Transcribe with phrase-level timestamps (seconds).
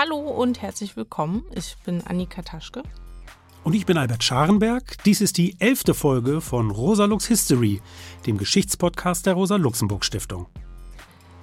[0.00, 1.44] Hallo und herzlich willkommen.
[1.56, 2.84] Ich bin Annika Taschke.
[3.64, 5.02] Und ich bin Albert Scharenberg.
[5.02, 7.82] Dies ist die elfte Folge von Rosa Lux History,
[8.24, 10.46] dem Geschichtspodcast der Rosa-Luxemburg-Stiftung.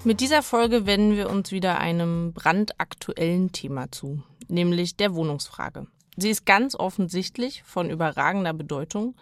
[0.04, 5.86] Mit dieser Folge wenden wir uns wieder einem brandaktuellen Thema zu, nämlich der Wohnungsfrage.
[6.16, 9.16] Sie ist ganz offensichtlich von überragender Bedeutung.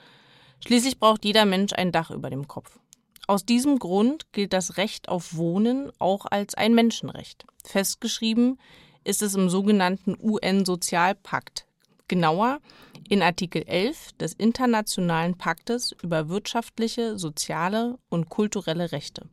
[0.64, 2.78] Schließlich braucht jeder Mensch ein Dach über dem Kopf.
[3.26, 7.46] Aus diesem Grund gilt das Recht auf Wohnen auch als ein Menschenrecht.
[7.64, 8.58] Festgeschrieben
[9.04, 11.66] ist es im sogenannten UN-Sozialpakt,
[12.08, 12.60] genauer
[13.08, 19.26] in Artikel 11 des Internationalen Paktes über wirtschaftliche, soziale und kulturelle Rechte.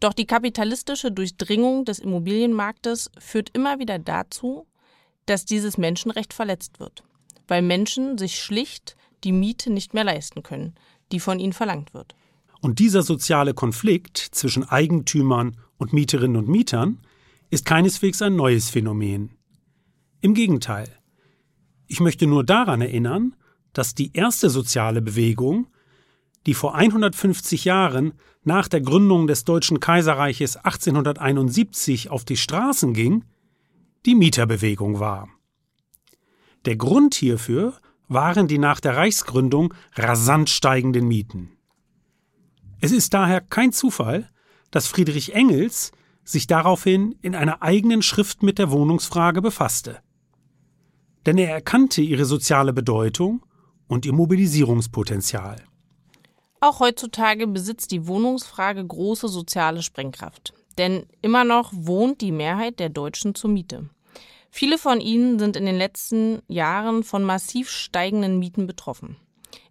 [0.00, 4.66] Doch die kapitalistische Durchdringung des Immobilienmarktes führt immer wieder dazu,
[5.24, 7.02] dass dieses Menschenrecht verletzt wird,
[7.48, 10.74] weil Menschen sich schlicht die Miete nicht mehr leisten können,
[11.12, 12.14] die von ihnen verlangt wird.
[12.60, 17.00] Und dieser soziale Konflikt zwischen Eigentümern und Mieterinnen und Mietern
[17.50, 19.30] ist keineswegs ein neues Phänomen.
[20.20, 20.88] Im Gegenteil.
[21.86, 23.36] Ich möchte nur daran erinnern,
[23.72, 25.68] dass die erste soziale Bewegung,
[26.46, 33.24] die vor 150 Jahren nach der Gründung des Deutschen Kaiserreiches 1871 auf die Straßen ging,
[34.06, 35.28] die Mieterbewegung war.
[36.64, 37.74] Der Grund hierfür
[38.08, 41.50] waren die nach der Reichsgründung rasant steigenden Mieten.
[42.80, 44.30] Es ist daher kein Zufall,
[44.70, 45.92] dass Friedrich Engels
[46.26, 50.00] sich daraufhin in einer eigenen Schrift mit der Wohnungsfrage befasste.
[51.24, 53.44] Denn er erkannte ihre soziale Bedeutung
[53.88, 55.56] und ihr Mobilisierungspotenzial.
[56.60, 60.52] Auch heutzutage besitzt die Wohnungsfrage große soziale Sprengkraft.
[60.78, 63.88] Denn immer noch wohnt die Mehrheit der Deutschen zur Miete.
[64.50, 69.16] Viele von ihnen sind in den letzten Jahren von massiv steigenden Mieten betroffen.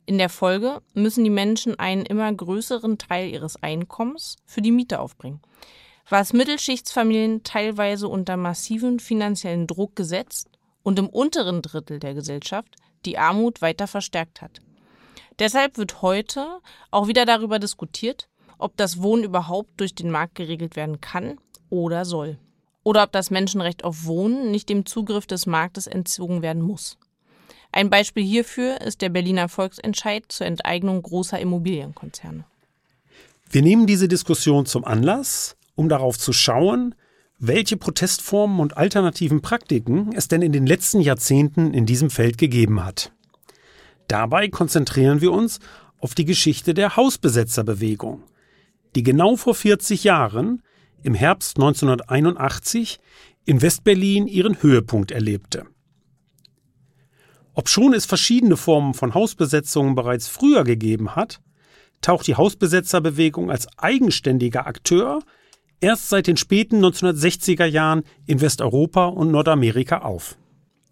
[0.06, 5.00] In der Folge müssen die Menschen einen immer größeren Teil ihres Einkommens für die Miete
[5.00, 5.42] aufbringen
[6.10, 10.50] was Mittelschichtsfamilien teilweise unter massiven finanziellen Druck gesetzt
[10.84, 14.62] und im unteren Drittel der Gesellschaft die Armut weiter verstärkt hat.
[15.40, 16.60] Deshalb wird heute
[16.92, 21.38] auch wieder darüber diskutiert, ob das Wohnen überhaupt durch den Markt geregelt werden kann
[21.70, 22.38] oder soll.
[22.84, 26.98] Oder ob das Menschenrecht auf Wohnen nicht dem Zugriff des Marktes entzogen werden muss.
[27.72, 32.46] Ein Beispiel hierfür ist der Berliner Volksentscheid zur Enteignung großer Immobilienkonzerne.
[33.50, 36.96] Wir nehmen diese Diskussion zum Anlass, um darauf zu schauen,
[37.38, 42.84] welche Protestformen und alternativen Praktiken es denn in den letzten Jahrzehnten in diesem Feld gegeben
[42.84, 43.12] hat.
[44.08, 45.60] Dabei konzentrieren wir uns
[46.00, 48.24] auf die Geschichte der Hausbesetzerbewegung,
[48.96, 50.62] die genau vor 40 Jahren,
[51.04, 53.00] im Herbst 1981,
[53.46, 55.66] in Westberlin ihren Höhepunkt erlebte.
[57.54, 61.42] Obschon es verschiedene Formen von Hausbesetzungen bereits früher gegeben hat,
[62.02, 65.22] taucht die Hausbesetzerbewegung als eigenständiger Akteur
[65.86, 70.36] erst seit den späten 1960er Jahren in Westeuropa und Nordamerika auf.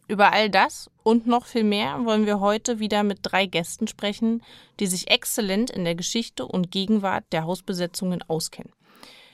[0.08, 4.44] Über all das und noch viel mehr wollen wir heute wieder mit drei Gästen sprechen,
[4.80, 8.72] die sich exzellent in der Geschichte und Gegenwart der Hausbesetzungen auskennen.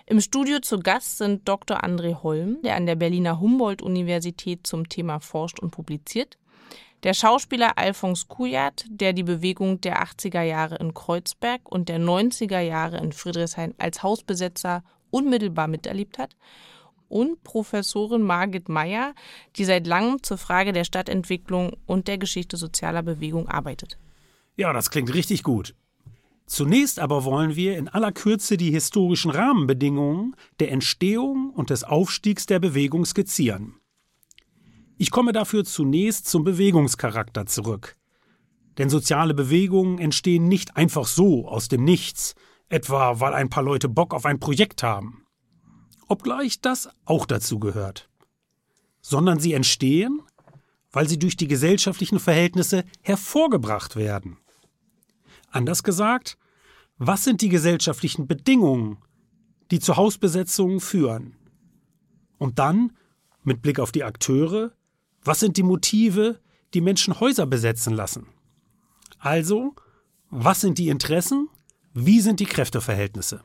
[0.06, 1.84] Im Studio zu Gast sind Dr.
[1.84, 6.38] André Holm, der an der Berliner Humboldt-Universität zum Thema forscht und publiziert,
[7.04, 12.60] der Schauspieler Alphonse Kujat, der die Bewegung der 80er Jahre in Kreuzberg und der 90er
[12.60, 16.36] Jahre in Friedrichshain als Hausbesetzer unmittelbar miterlebt hat,
[17.10, 19.14] und Professorin Margit Meyer,
[19.56, 23.98] die seit langem zur Frage der Stadtentwicklung und der Geschichte sozialer Bewegung arbeitet.
[24.56, 25.74] Ja, das klingt richtig gut.
[26.46, 32.46] Zunächst aber wollen wir in aller Kürze die historischen Rahmenbedingungen der Entstehung und des Aufstiegs
[32.46, 33.76] der Bewegung skizzieren.
[34.98, 37.96] Ich komme dafür zunächst zum Bewegungscharakter zurück.
[38.78, 42.36] Denn soziale Bewegungen entstehen nicht einfach so aus dem Nichts,
[42.70, 45.26] etwa weil ein paar Leute Bock auf ein Projekt haben.
[46.08, 48.10] Obgleich das auch dazu gehört.
[49.02, 50.22] Sondern sie entstehen,
[50.92, 54.38] weil sie durch die gesellschaftlichen Verhältnisse hervorgebracht werden.
[55.52, 56.38] Anders gesagt,
[56.98, 58.98] was sind die gesellschaftlichen Bedingungen,
[59.72, 61.36] die zu Hausbesetzungen führen?
[62.38, 62.94] Und dann,
[63.44, 64.74] mit Blick auf die Akteure,
[65.24, 66.40] was sind die Motive,
[66.74, 68.28] die Menschen Häuser besetzen lassen?
[69.18, 69.76] Also,
[70.30, 71.50] was sind die Interessen
[72.06, 73.42] wie sind die Kräfteverhältnisse?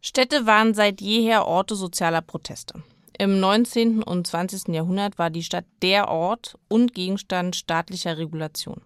[0.00, 2.82] Städte waren seit jeher Orte sozialer Proteste.
[3.18, 4.02] Im 19.
[4.02, 4.68] und 20.
[4.68, 8.80] Jahrhundert war die Stadt der Ort und Gegenstand staatlicher Regulation.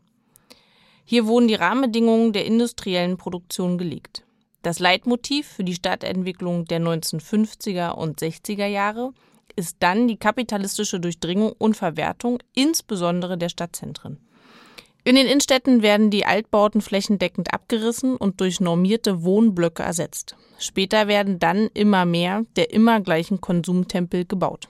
[1.04, 4.24] Hier wurden die Rahmenbedingungen der industriellen Produktion gelegt.
[4.62, 9.12] Das Leitmotiv für die Stadtentwicklung der 1950er und 60er Jahre
[9.54, 14.18] ist dann die kapitalistische Durchdringung und Verwertung, insbesondere der Stadtzentren.
[15.06, 20.34] In den Innenstädten werden die Altbauten flächendeckend abgerissen und durch normierte Wohnblöcke ersetzt.
[20.58, 24.68] Später werden dann immer mehr der immer gleichen Konsumtempel gebaut.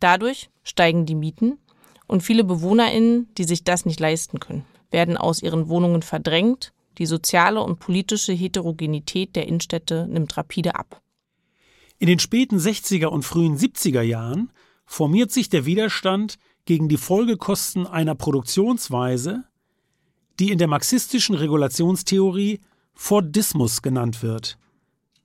[0.00, 1.58] Dadurch steigen die Mieten
[2.06, 6.72] und viele BewohnerInnen, die sich das nicht leisten können, werden aus ihren Wohnungen verdrängt.
[6.96, 11.02] Die soziale und politische Heterogenität der Innenstädte nimmt rapide ab.
[11.98, 14.50] In den späten 60er und frühen 70er Jahren
[14.86, 19.44] formiert sich der Widerstand gegen die Folgekosten einer Produktionsweise,
[20.38, 22.60] die in der marxistischen Regulationstheorie
[22.94, 24.58] Fordismus genannt wird,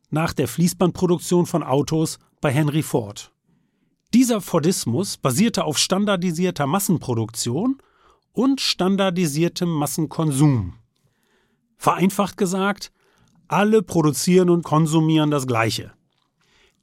[0.09, 3.31] nach der Fließbandproduktion von Autos bei Henry Ford.
[4.13, 7.77] Dieser Fordismus basierte auf standardisierter Massenproduktion
[8.33, 10.73] und standardisiertem Massenkonsum.
[11.77, 12.91] Vereinfacht gesagt,
[13.47, 15.93] alle produzieren und konsumieren das Gleiche.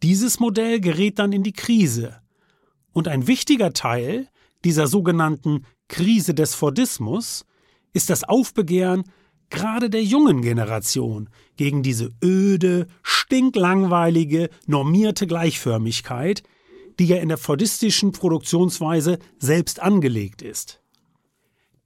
[0.02, 2.20] Dieses Modell gerät dann in die Krise.
[2.92, 4.28] Und ein wichtiger Teil
[4.64, 7.44] dieser sogenannten Krise des Fordismus
[7.96, 9.04] ist das Aufbegehren
[9.48, 16.42] gerade der jungen Generation gegen diese öde, stinklangweilige, normierte Gleichförmigkeit,
[16.98, 20.82] die ja in der fordistischen Produktionsweise selbst angelegt ist.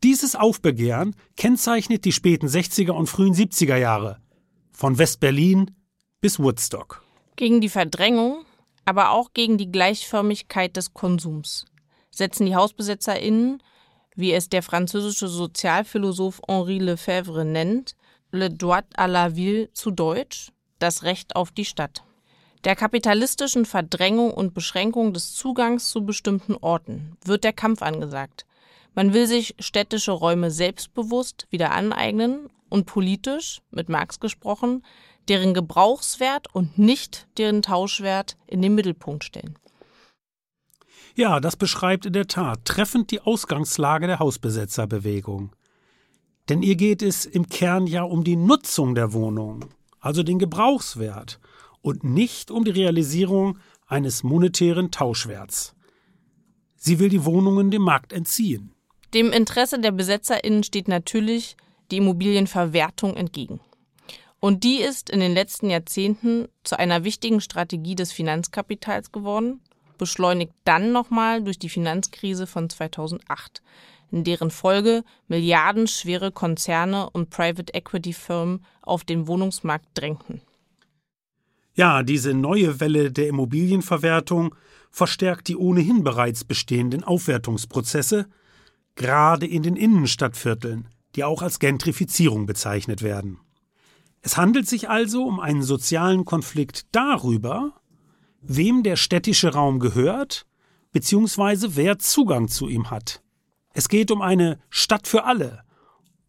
[0.03, 4.21] Dieses Aufbegehren kennzeichnet die späten 60er und frühen 70er Jahre,
[4.73, 5.71] von West-Berlin
[6.21, 7.05] bis Woodstock.
[7.37, 8.45] Gegen die Verdrängung,
[8.85, 11.67] aber auch gegen die Gleichförmigkeit des Konsums
[12.11, 13.63] setzen die HausbesetzerInnen,
[14.17, 17.95] wie es der französische Sozialphilosoph Henri Lefebvre nennt,
[18.33, 22.05] le droit à la ville zu Deutsch, das Recht auf die Stadt.
[22.65, 28.45] Der kapitalistischen Verdrängung und Beschränkung des Zugangs zu bestimmten Orten wird der Kampf angesagt.
[28.95, 34.85] Man will sich städtische Räume selbstbewusst wieder aneignen und politisch, mit Marx gesprochen,
[35.29, 39.59] deren Gebrauchswert und nicht deren Tauschwert in den Mittelpunkt stellen.
[41.15, 45.53] Ja, das beschreibt in der Tat treffend die Ausgangslage der Hausbesetzerbewegung.
[46.49, 49.67] Denn ihr geht es im Kern ja um die Nutzung der Wohnung,
[50.01, 51.39] also den Gebrauchswert,
[51.83, 55.75] und nicht um die Realisierung eines monetären Tauschwerts.
[56.77, 58.73] Sie will die Wohnungen dem Markt entziehen.
[59.13, 61.57] Dem Interesse der BesetzerInnen steht natürlich
[61.91, 63.61] die Immobilienverwertung entgegen.
[64.39, 69.61] Und die ist in den letzten Jahrzehnten zu einer wichtigen Strategie des Finanzkapitals geworden,
[70.01, 73.63] beschleunigt dann nochmal durch die Finanzkrise von 2008,
[74.11, 80.41] in deren Folge milliardenschwere Konzerne und Private Equity Firmen auf den Wohnungsmarkt drängten.
[81.75, 84.55] Ja, diese neue Welle der Immobilienverwertung
[84.91, 88.27] verstärkt die ohnehin bereits bestehenden Aufwertungsprozesse,
[88.97, 93.39] gerade in den Innenstadtvierteln, die auch als Gentrifizierung bezeichnet werden.
[94.23, 97.80] Es handelt sich also um einen sozialen Konflikt darüber,
[98.41, 100.47] wem der städtische Raum gehört,
[100.93, 103.23] beziehungsweise wer Zugang zu ihm hat.
[103.73, 105.63] Es geht um eine Stadt für alle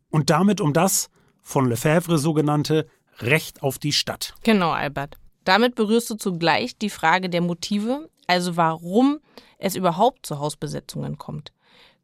[0.10, 1.10] und damit um das
[1.42, 2.88] von Lefebvre sogenannte
[3.20, 4.36] Recht auf die Stadt.
[4.44, 5.18] Genau, Albert.
[5.44, 9.20] Damit berührst du zugleich die Frage der Motive, also warum
[9.58, 11.52] es überhaupt zu Hausbesetzungen kommt.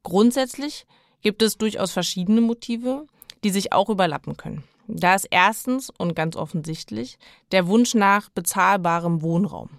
[0.04, 0.86] Grundsätzlich
[1.22, 3.06] gibt es durchaus verschiedene Motive,
[3.44, 4.64] die sich auch überlappen können.
[4.88, 7.18] Da ist erstens und ganz offensichtlich
[7.52, 9.70] der Wunsch nach bezahlbarem Wohnraum.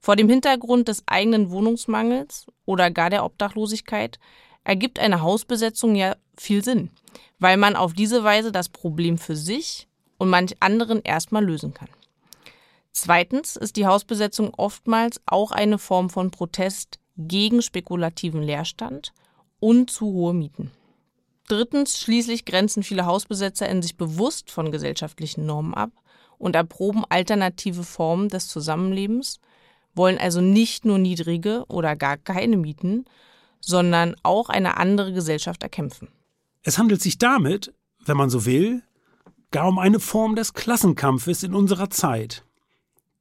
[0.00, 4.18] Vor dem Hintergrund des eigenen Wohnungsmangels oder gar der Obdachlosigkeit
[4.64, 6.90] ergibt eine Hausbesetzung ja viel Sinn,
[7.38, 9.88] weil man auf diese Weise das Problem für sich
[10.18, 11.88] und manch anderen erstmal lösen kann.
[12.92, 19.12] Zweitens ist die Hausbesetzung oftmals auch eine Form von Protest gegen spekulativen Leerstand
[19.60, 20.70] und zu hohe Mieten.
[21.46, 25.90] Drittens, schließlich grenzen viele Hausbesetzer in sich bewusst von gesellschaftlichen Normen ab
[26.38, 29.40] und erproben alternative Formen des Zusammenlebens,
[30.00, 33.04] wollen also nicht nur niedrige oder gar keine Mieten,
[33.60, 36.08] sondern auch eine andere Gesellschaft erkämpfen.
[36.62, 37.74] Es handelt sich damit,
[38.06, 38.82] wenn man so will,
[39.50, 42.46] gar um eine Form des Klassenkampfes in unserer Zeit,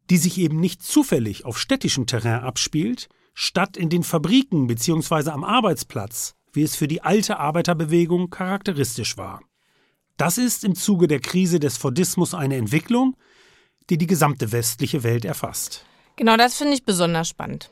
[0.09, 5.31] die sich eben nicht zufällig auf städtischem Terrain abspielt, statt in den Fabriken bzw.
[5.31, 9.41] am Arbeitsplatz, wie es für die alte Arbeiterbewegung charakteristisch war.
[10.15, 13.17] Das ist im Zuge der Krise des Fordismus eine Entwicklung,
[13.89, 15.86] die die gesamte westliche Welt erfasst.
[16.20, 17.72] Genau das finde ich besonders spannend.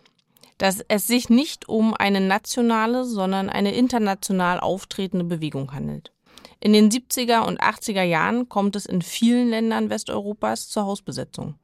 [0.57, 6.13] Dass es sich nicht um eine nationale, sondern eine international auftretende Bewegung handelt.
[6.61, 11.55] In den 70er und 80er Jahren kommt es in vielen Ländern Westeuropas zur Hausbesetzung.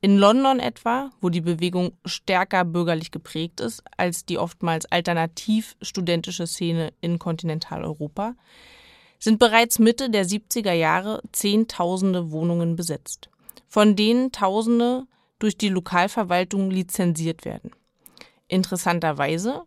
[0.00, 6.46] In London etwa, wo die Bewegung stärker bürgerlich geprägt ist als die oftmals alternativ studentische
[6.46, 8.34] Szene in Kontinentaleuropa,
[9.18, 13.28] sind bereits Mitte der 70er Jahre Zehntausende Wohnungen besetzt,
[13.68, 15.04] von denen Tausende
[15.40, 17.72] durch die Lokalverwaltung lizenziert werden.
[18.46, 19.62] Interessanterweise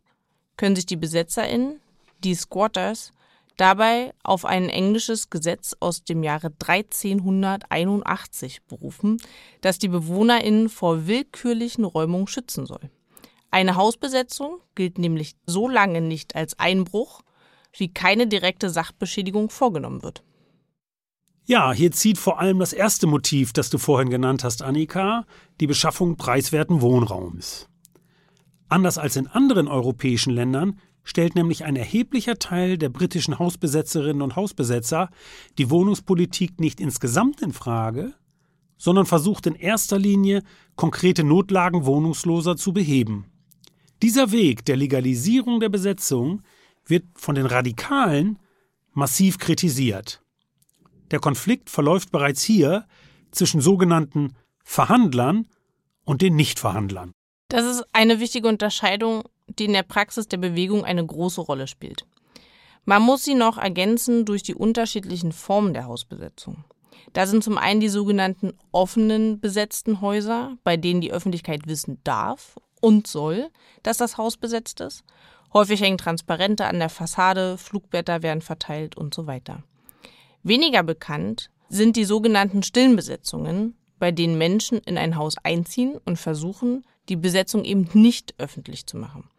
[0.56, 1.82] können sich die BesetzerInnen,
[2.24, 3.12] die Squatters,
[3.58, 9.22] dabei auf ein englisches Gesetz aus dem Jahre 1381 berufen,
[9.62, 12.90] das die BewohnerInnen vor willkürlichen Räumungen schützen soll.
[13.52, 17.22] Eine Hausbesetzung gilt nämlich so lange nicht als Einbruch,
[17.78, 20.24] wie keine direkte Sachbeschädigung vorgenommen wird.
[21.46, 25.26] Ja, hier zieht vor allem das erste Motiv, das du vorhin genannt hast, Annika,
[25.60, 27.68] die Beschaffung preiswerten Wohnraums.
[28.70, 34.38] Anders als in anderen europäischen Ländern stellt nämlich ein erheblicher Teil der britischen Hausbesetzerinnen und
[34.38, 35.10] Hausbesetzer
[35.58, 38.14] die Wohnungspolitik nicht insgesamt in Frage,
[38.78, 40.44] sondern versucht in erster Linie
[40.78, 43.26] konkrete Notlagen Wohnungsloser zu beheben.
[44.02, 46.42] Dieser Weg der Legalisierung der Besetzung
[46.86, 48.40] wird von den Radikalen
[48.94, 50.23] massiv kritisiert.
[51.12, 52.86] Der Konflikt verläuft bereits hier
[53.32, 55.48] zwischen sogenannten Verhandlern
[56.06, 57.12] und den Nichtverhandlern.
[57.50, 62.06] Das ist eine wichtige Unterscheidung, die in der Praxis der Bewegung eine große Rolle spielt.
[62.86, 66.66] Man muss sie noch ergänzen durch die unterschiedlichen Formen der Hausbesetzung.
[67.14, 72.56] Da sind zum einen die sogenannten offenen besetzten Häuser, bei denen die Öffentlichkeit wissen darf
[72.82, 73.50] und soll,
[73.84, 75.04] dass das Haus besetzt ist.
[75.54, 79.64] Häufig hängen Transparente an der Fassade, Flugblätter werden verteilt und so weiter.
[80.44, 86.20] Weniger bekannt sind die sogenannten stillen Besetzungen, bei denen Menschen in ein Haus einziehen und
[86.20, 89.30] versuchen, die Besetzung eben nicht öffentlich zu machen.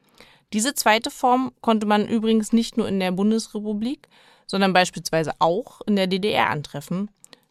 [0.54, 4.08] Diese zweite Form konnte man übrigens nicht nur in der Bundesrepublik,
[4.46, 7.11] sondern beispielsweise auch in der DDR antreffen.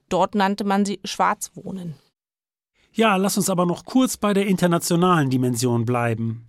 [0.09, 1.95] Dort nannte man sie Schwarzwohnen.
[2.91, 6.47] Ja, lass uns aber noch kurz bei der internationalen Dimension bleiben.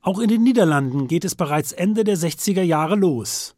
[0.00, 3.56] Auch in den Niederlanden geht es bereits Ende der 60er Jahre los.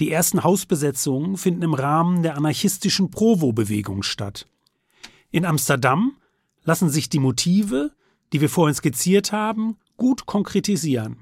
[0.00, 4.48] Die ersten Hausbesetzungen finden im Rahmen der anarchistischen Provo-Bewegung statt.
[5.30, 6.16] In Amsterdam
[6.64, 7.92] lassen sich die Motive,
[8.32, 11.18] die wir vorhin skizziert haben, gut konkretisieren.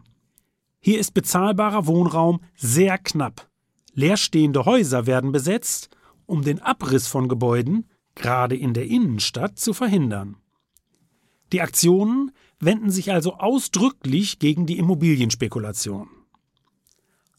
[0.80, 3.48] Hier ist bezahlbarer Wohnraum sehr knapp.
[3.92, 5.90] Leerstehende Häuser werden besetzt,
[6.24, 10.36] um den Abriss von Gebäuden, gerade in der Innenstadt, zu verhindern.
[11.52, 16.08] Die Aktionen wenden sich also ausdrücklich gegen die Immobilienspekulation.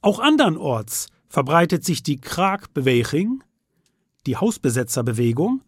[0.02, 3.44] Auch andernorts verbreitet sich die Kraakbeweging,
[4.28, 5.62] die Hausbesetzerbewegung.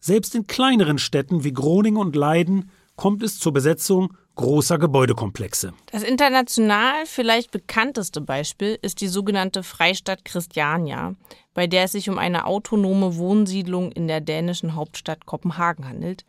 [0.00, 5.74] Selbst in kleineren Städten wie Groningen und Leiden kommt es zur Besetzung großer Gebäudekomplexe.
[5.92, 11.14] Das international vielleicht bekannteste Beispiel ist die sogenannte Freistadt Christiania,
[11.52, 16.24] bei der es sich um eine autonome Wohnsiedlung in der dänischen Hauptstadt Kopenhagen handelt,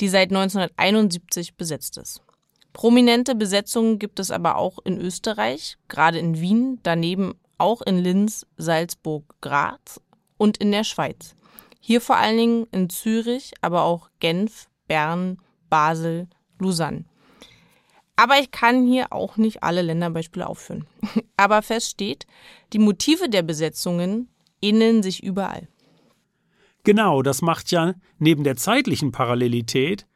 [0.00, 2.22] die seit 1971 besetzt ist.
[2.72, 8.46] Prominente Besetzungen gibt es aber auch in Österreich, gerade in Wien, daneben auch in Linz,
[8.56, 10.00] Salzburg, Graz
[10.36, 11.34] und in der Schweiz.
[11.80, 15.38] Hier vor allen Dingen in Zürich, aber auch Genf, Bern,
[15.68, 17.04] Basel, Lausanne.
[18.16, 20.86] Aber ich kann hier auch nicht alle Länderbeispiele aufführen.
[21.38, 22.26] Aber fest steht,
[22.74, 24.28] die Motive der Besetzungen
[24.60, 25.68] ähneln sich überall.
[26.84, 30.06] Genau, das macht ja neben der zeitlichen Parallelität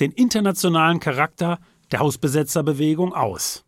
[0.00, 1.58] den internationalen Charakter
[1.92, 3.65] der Hausbesetzerbewegung aus.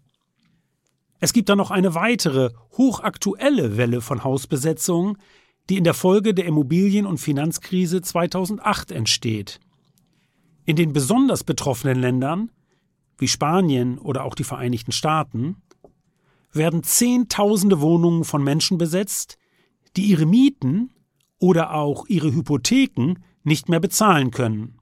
[1.21, 5.19] Es gibt da noch eine weitere, hochaktuelle Welle von Hausbesetzungen,
[5.69, 9.61] die in der Folge der Immobilien- und Finanzkrise 2008 entsteht.
[10.65, 12.51] In den besonders betroffenen Ländern
[13.19, 15.57] wie Spanien oder auch die Vereinigten Staaten,
[16.53, 19.37] werden Zehntausende Wohnungen von Menschen besetzt,
[19.97, 20.91] die ihre Mieten
[21.39, 24.79] oder auch ihre Hypotheken nicht mehr bezahlen können.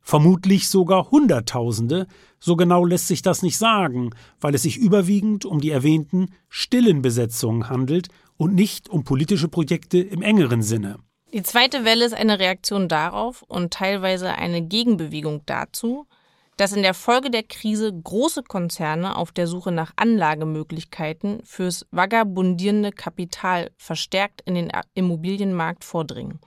[0.00, 2.06] Vermutlich sogar Hunderttausende,
[2.44, 7.00] so genau lässt sich das nicht sagen, weil es sich überwiegend um die erwähnten stillen
[7.00, 10.98] Besetzungen handelt und nicht um politische Projekte im engeren Sinne.
[11.32, 16.06] Die zweite Welle ist eine Reaktion darauf und teilweise eine Gegenbewegung dazu,
[16.58, 22.92] dass in der Folge der Krise große Konzerne auf der Suche nach Anlagemöglichkeiten fürs vagabundierende
[22.92, 26.40] Kapital verstärkt in den Immobilienmarkt vordringen.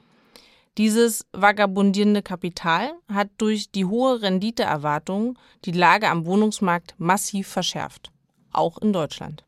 [0.78, 8.12] Dieses vagabundierende Kapital hat durch die hohe Renditeerwartung die Lage am Wohnungsmarkt massiv verschärft,
[8.52, 9.44] auch in Deutschland.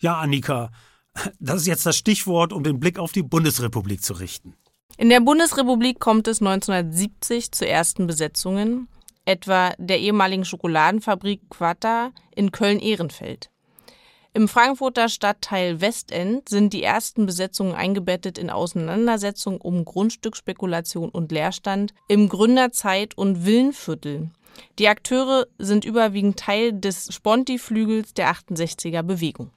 [0.00, 0.70] Ja, Annika,
[1.38, 4.54] das ist jetzt das Stichwort, um den Blick auf die Bundesrepublik zu richten.
[4.96, 8.88] In der Bundesrepublik kommt es 1970 zu ersten Besetzungen
[9.24, 13.50] etwa der ehemaligen Schokoladenfabrik Quatta in Köln-Ehrenfeld.
[14.34, 21.94] Im Frankfurter Stadtteil Westend sind die ersten Besetzungen eingebettet in Auseinandersetzungen um Grundstücksspekulation und Leerstand
[22.08, 24.30] im Gründerzeit- und Villenviertel.
[24.78, 29.50] Die Akteure sind überwiegend Teil des Sponti-Flügels der 68er Bewegung.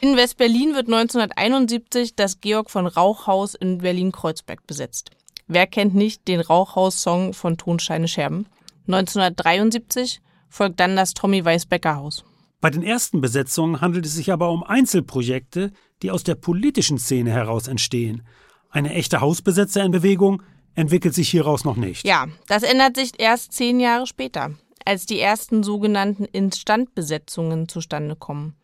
[0.00, 5.10] In West-Berlin wird 1971 das Georg von Rauchhaus in Berlin-Kreuzberg besetzt.
[5.46, 8.46] Wer kennt nicht den Rauchhaus-Song von Tonsteine Scherben?
[8.86, 12.24] 1973 folgt dann das Tommy Weißbecker Haus.
[12.60, 17.30] Bei den ersten Besetzungen handelt es sich aber um Einzelprojekte, die aus der politischen Szene
[17.30, 18.22] heraus entstehen.
[18.68, 20.42] Eine echte Hausbesetzer in Bewegung
[20.74, 22.06] entwickelt sich hieraus noch nicht.
[22.06, 24.52] Ja, das ändert sich erst zehn Jahre später.
[24.84, 28.54] als die ersten sogenannten Instandbesetzungen zustande kommen,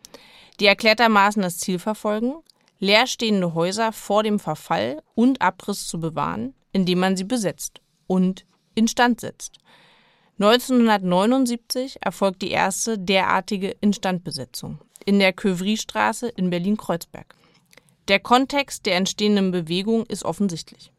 [0.59, 2.35] die erklärtermaßen das Ziel verfolgen,
[2.79, 9.21] leerstehende Häuser vor dem Verfall und Abriss zu bewahren, indem man sie besetzt und instand
[9.21, 9.59] setzt.
[10.39, 17.35] 1979 erfolgt die erste derartige Instandbesetzung in der Kövriestraße in Berlin-Kreuzberg.
[18.09, 20.93] Der Kontext der entstehenden Bewegung ist offensichtlich.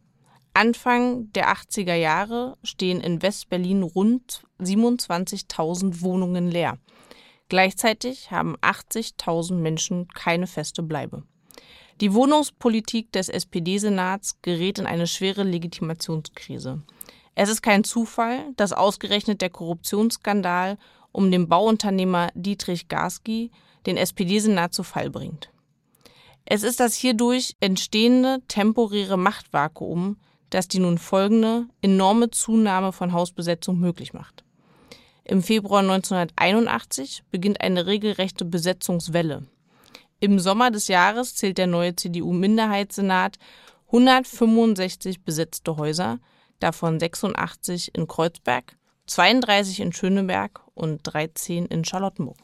[0.54, 6.80] Anfang der 80er Jahre stehen in West-Berlin rund 27.000 Wohnungen leer.
[7.48, 11.22] Gleichzeitig haben 80.000 Menschen keine feste Bleibe.
[12.02, 16.82] Die Wohnungspolitik des SPD-Senats gerät in eine schwere Legitimationskrise.
[17.40, 20.80] Es ist kein Zufall, dass ausgerechnet der Korruptionsskandal
[21.12, 23.52] um den Bauunternehmer Dietrich Garski
[23.86, 25.52] den SPD-Senat zu Fall bringt.
[26.46, 30.18] Es ist das hierdurch entstehende temporäre Machtvakuum,
[30.50, 34.44] das die nun folgende enorme Zunahme von Hausbesetzung möglich macht.
[35.24, 39.46] Im Februar 1981 beginnt eine regelrechte Besetzungswelle.
[40.20, 43.38] Im Sommer des Jahres zählt der neue CDU-Minderheitssenat
[43.92, 46.18] 165 besetzte Häuser,
[46.60, 52.38] davon 86 in Kreuzberg, 32 in Schöneberg und 13 in Charlottenburg.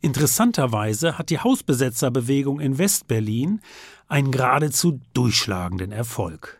[0.00, 3.60] Interessanterweise hat die Hausbesetzerbewegung in Westberlin
[4.08, 6.58] einen geradezu durchschlagenden Erfolg.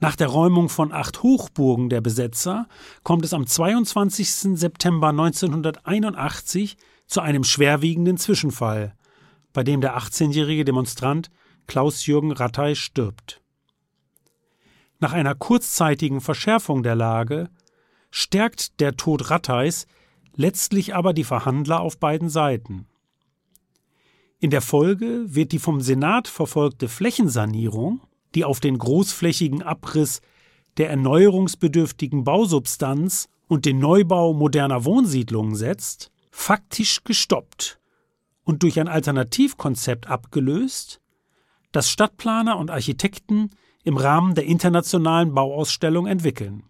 [0.00, 2.68] Nach der Räumung von acht Hochburgen der Besetzer
[3.02, 4.58] kommt es am 22.
[4.58, 8.94] September 1981 zu einem schwerwiegenden Zwischenfall,
[9.52, 11.30] bei dem der 18-jährige Demonstrant
[11.66, 13.39] Klaus-Jürgen Rattay stirbt.
[15.00, 17.48] Nach einer kurzzeitigen Verschärfung der Lage
[18.10, 19.86] stärkt der Tod Ratteis
[20.36, 22.86] letztlich aber die Verhandler auf beiden Seiten.
[24.38, 28.02] In der Folge wird die vom Senat verfolgte Flächensanierung,
[28.34, 30.20] die auf den großflächigen Abriss
[30.76, 37.80] der erneuerungsbedürftigen Bausubstanz und den Neubau moderner Wohnsiedlungen setzt, faktisch gestoppt
[38.44, 41.00] und durch ein Alternativkonzept abgelöst,
[41.72, 43.50] das Stadtplaner und Architekten
[43.84, 46.64] im Rahmen der internationalen Bauausstellung entwickeln.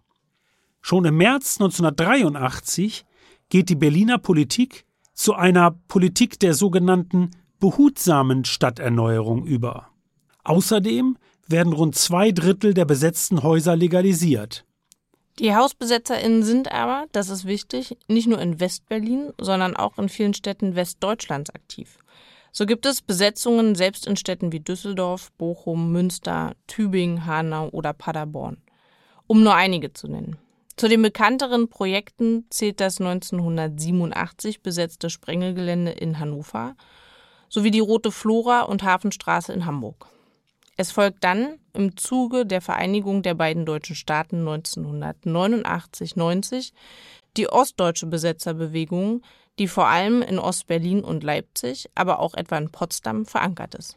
[0.81, 3.05] Schon im März 1983
[3.49, 9.89] geht die Berliner Politik zu einer Politik der sogenannten behutsamen Stadterneuerung über.
[10.43, 14.65] Außerdem werden rund zwei Drittel der besetzten Häuser legalisiert.
[15.39, 20.33] Die HausbesetzerInnen sind aber, das ist wichtig, nicht nur in Westberlin, sondern auch in vielen
[20.33, 21.97] Städten Westdeutschlands aktiv.
[22.51, 28.57] So gibt es Besetzungen selbst in Städten wie Düsseldorf, Bochum, Münster, Tübingen, Hanau oder Paderborn.
[29.27, 30.37] Um nur einige zu nennen.
[30.75, 36.75] Zu den bekannteren Projekten zählt das 1987 besetzte Sprengelgelände in Hannover
[37.49, 40.07] sowie die Rote Flora und Hafenstraße in Hamburg.
[40.77, 46.71] Es folgt dann im Zuge der Vereinigung der beiden deutschen Staaten 1989-90
[47.37, 49.21] die ostdeutsche Besetzerbewegung,
[49.61, 53.95] die vor allem in Ostberlin und Leipzig, aber auch etwa in Potsdam verankert ist.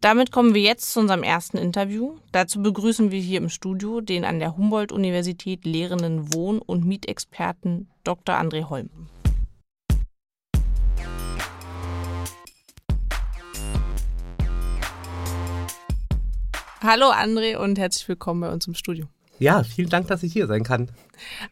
[0.00, 2.18] Damit kommen wir jetzt zu unserem ersten Interview.
[2.30, 8.36] Dazu begrüßen wir hier im Studio den an der Humboldt-Universität lehrenden Wohn- und Mietexperten Dr.
[8.36, 8.90] André Holm.
[16.80, 19.08] Hallo André und herzlich willkommen bei uns im Studio.
[19.44, 20.88] Ja, vielen Dank, dass ich hier sein kann.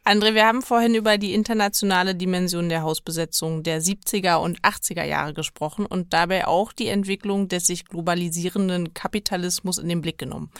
[0.03, 5.35] André, wir haben vorhin über die internationale Dimension der Hausbesetzung der 70er und 80er Jahre
[5.35, 10.51] gesprochen und dabei auch die Entwicklung des sich globalisierenden Kapitalismus in den Blick genommen.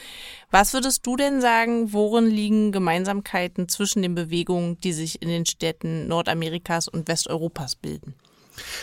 [0.51, 5.47] Was würdest du denn sagen, worin liegen Gemeinsamkeiten zwischen den Bewegungen, die sich in den
[5.47, 8.13] Städten Nordamerikas und Westeuropas bilden?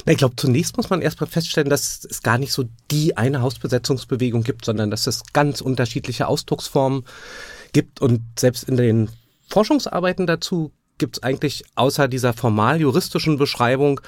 [0.07, 3.43] Na, ich glaube, zunächst muss man erstmal feststellen, dass es gar nicht so die eine
[3.43, 7.13] Hausbesetzungsbewegung gibt, sondern dass es ganz unterschiedliche Ausdrucksformen gibt.
[7.99, 9.10] Und selbst in den
[9.49, 14.01] Forschungsarbeiten dazu gibt es eigentlich außer dieser formal juristischen Beschreibung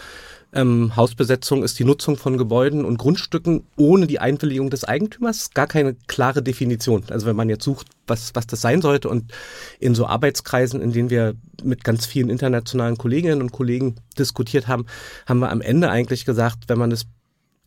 [0.53, 5.67] ähm, Hausbesetzung ist die Nutzung von Gebäuden und Grundstücken ohne die Einwilligung des Eigentümers gar
[5.67, 7.03] keine klare Definition.
[7.09, 9.31] Also wenn man jetzt sucht, was, was das sein sollte und
[9.79, 14.85] in so Arbeitskreisen, in denen wir mit ganz vielen internationalen Kolleginnen und Kollegen diskutiert haben,
[15.25, 17.05] haben wir am Ende eigentlich gesagt, wenn man es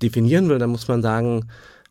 [0.03, 1.49] definieren will, dann muss man sagen,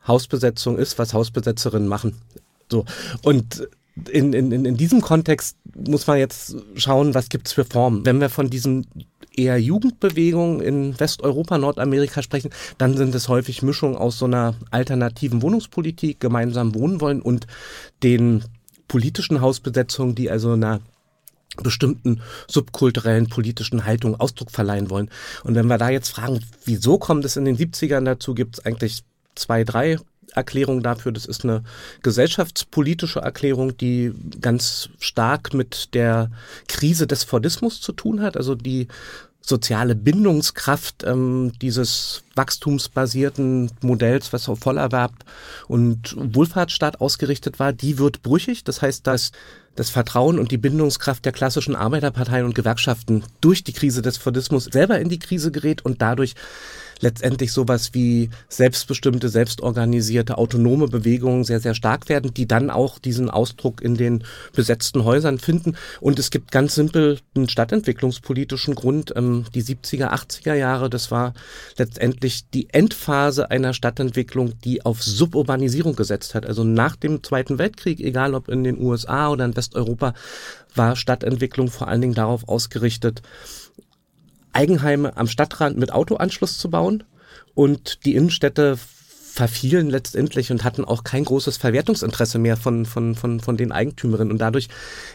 [0.08, 2.22] Hausbesetzung ist, was Hausbesetzerinnen machen.
[2.70, 2.86] So.
[3.24, 3.68] Und
[4.10, 8.06] in, in, in diesem Kontext muss man jetzt schauen, was gibt's für Formen.
[8.06, 8.88] Wenn wir von diesen
[9.36, 15.42] eher Jugendbewegungen in Westeuropa, Nordamerika sprechen, dann sind es häufig Mischungen aus so einer alternativen
[15.42, 17.48] Wohnungspolitik, gemeinsam wohnen wollen und
[18.04, 18.44] den
[18.88, 20.82] politischen Hausbesetzungen, die also einer
[21.62, 25.10] bestimmten subkulturellen politischen Haltung Ausdruck verleihen wollen.
[25.44, 28.66] Und wenn wir da jetzt fragen, wieso kommt es in den 70ern dazu, gibt es
[28.66, 29.04] eigentlich
[29.36, 29.98] zwei, drei
[30.34, 31.12] Erklärung dafür.
[31.12, 31.64] Das ist eine
[32.02, 36.32] gesellschaftspolitische Erklärung, die ganz stark mit der
[36.68, 38.38] Krise des Fordismus zu tun hat.
[38.38, 38.88] Also die
[39.46, 45.12] soziale Bindungskraft ähm, dieses wachstumsbasierten Modells, was auf Vollerwerb
[45.68, 48.64] und Wohlfahrtsstaat ausgerichtet war, die wird brüchig.
[48.64, 49.32] Das heißt, dass
[49.76, 54.66] das Vertrauen und die Bindungskraft der klassischen Arbeiterparteien und Gewerkschaften durch die Krise des Fordismus
[54.66, 56.36] selber in die Krise gerät und dadurch
[57.00, 63.30] letztendlich sowas wie selbstbestimmte, selbstorganisierte, autonome Bewegungen sehr, sehr stark werden, die dann auch diesen
[63.30, 65.76] Ausdruck in den besetzten Häusern finden.
[66.00, 69.14] Und es gibt ganz simpel einen stadtentwicklungspolitischen Grund.
[69.16, 71.34] Ähm, die 70er, 80er Jahre, das war
[71.78, 76.46] letztendlich die Endphase einer Stadtentwicklung, die auf Suburbanisierung gesetzt hat.
[76.46, 80.14] Also nach dem Zweiten Weltkrieg, egal ob in den USA oder in Westeuropa,
[80.76, 83.22] war Stadtentwicklung vor allen Dingen darauf ausgerichtet,
[84.54, 87.04] Eigenheime am Stadtrand mit Autoanschluss zu bauen
[87.54, 88.78] und die Innenstädte
[89.34, 94.32] verfielen letztendlich und hatten auch kein großes Verwertungsinteresse mehr von, von, von, von den Eigentümerinnen.
[94.32, 94.68] Und dadurch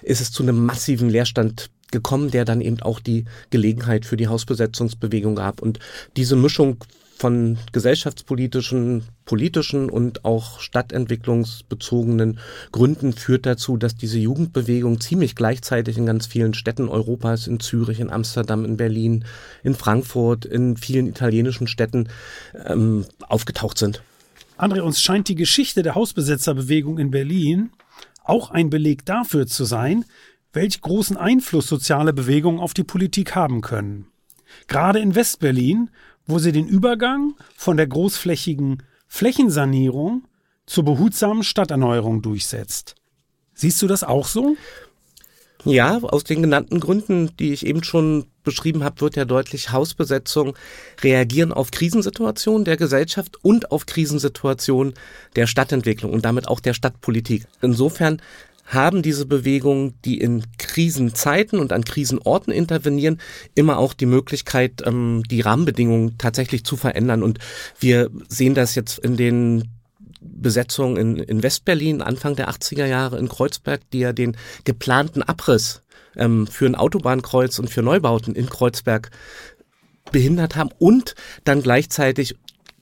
[0.03, 4.27] ist es zu einem massiven Leerstand gekommen, der dann eben auch die Gelegenheit für die
[4.27, 5.63] Hausbesetzungsbewegung gab.
[5.63, 5.79] Und
[6.17, 6.79] diese Mischung
[7.19, 12.39] von gesellschaftspolitischen, politischen und auch stadtentwicklungsbezogenen
[12.73, 18.01] Gründen führt dazu, dass diese Jugendbewegung ziemlich gleichzeitig in ganz vielen Städten Europas, in Zürich,
[18.01, 19.25] in Amsterdam, in Berlin,
[19.63, 22.09] in Frankfurt, in vielen italienischen Städten
[22.67, 24.03] ähm, aufgetaucht sind.
[24.57, 27.71] André, uns scheint die Geschichte der Hausbesetzerbewegung in Berlin
[28.25, 30.05] auch ein Beleg dafür zu sein,
[30.53, 34.07] welch großen Einfluss soziale Bewegungen auf die Politik haben können.
[34.67, 35.91] Gerade in Westberlin
[36.29, 40.29] wo sie den Übergang von der großflächigen Flächensanierung
[40.67, 42.95] zur behutsamen Stadterneuerung durchsetzt.
[43.55, 44.57] Siehst du das auch so?
[45.65, 50.55] Ja, aus den genannten Gründen, die ich eben schon beschrieben habe, wird ja deutlich, Hausbesetzung
[51.03, 54.95] reagieren auf Krisensituationen der Gesellschaft und auf Krisensituationen
[55.35, 57.47] der Stadtentwicklung und damit auch der Stadtpolitik.
[57.61, 58.23] Insofern
[58.69, 63.19] haben diese Bewegungen, die in Krisenzeiten und an Krisenorten intervenieren,
[63.55, 67.23] immer auch die Möglichkeit, ähm, die Rahmenbedingungen tatsächlich zu verändern.
[67.23, 67.39] Und
[67.81, 69.65] wir sehen das jetzt in den
[70.21, 75.83] Besetzungen in, in Westberlin Anfang der 80er Jahre in Kreuzberg, die ja den geplanten Abriss
[76.17, 79.11] ähm, für ein Autobahnkreuz und für Neubauten in Kreuzberg
[80.11, 82.37] behindert haben und dann gleichzeitig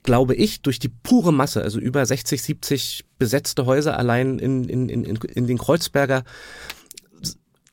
[0.07, 4.89] glaube ich, durch die pure Masse, also über 60, 70 besetzte Häuser allein in, in,
[4.89, 6.25] in, in den Kreuzberger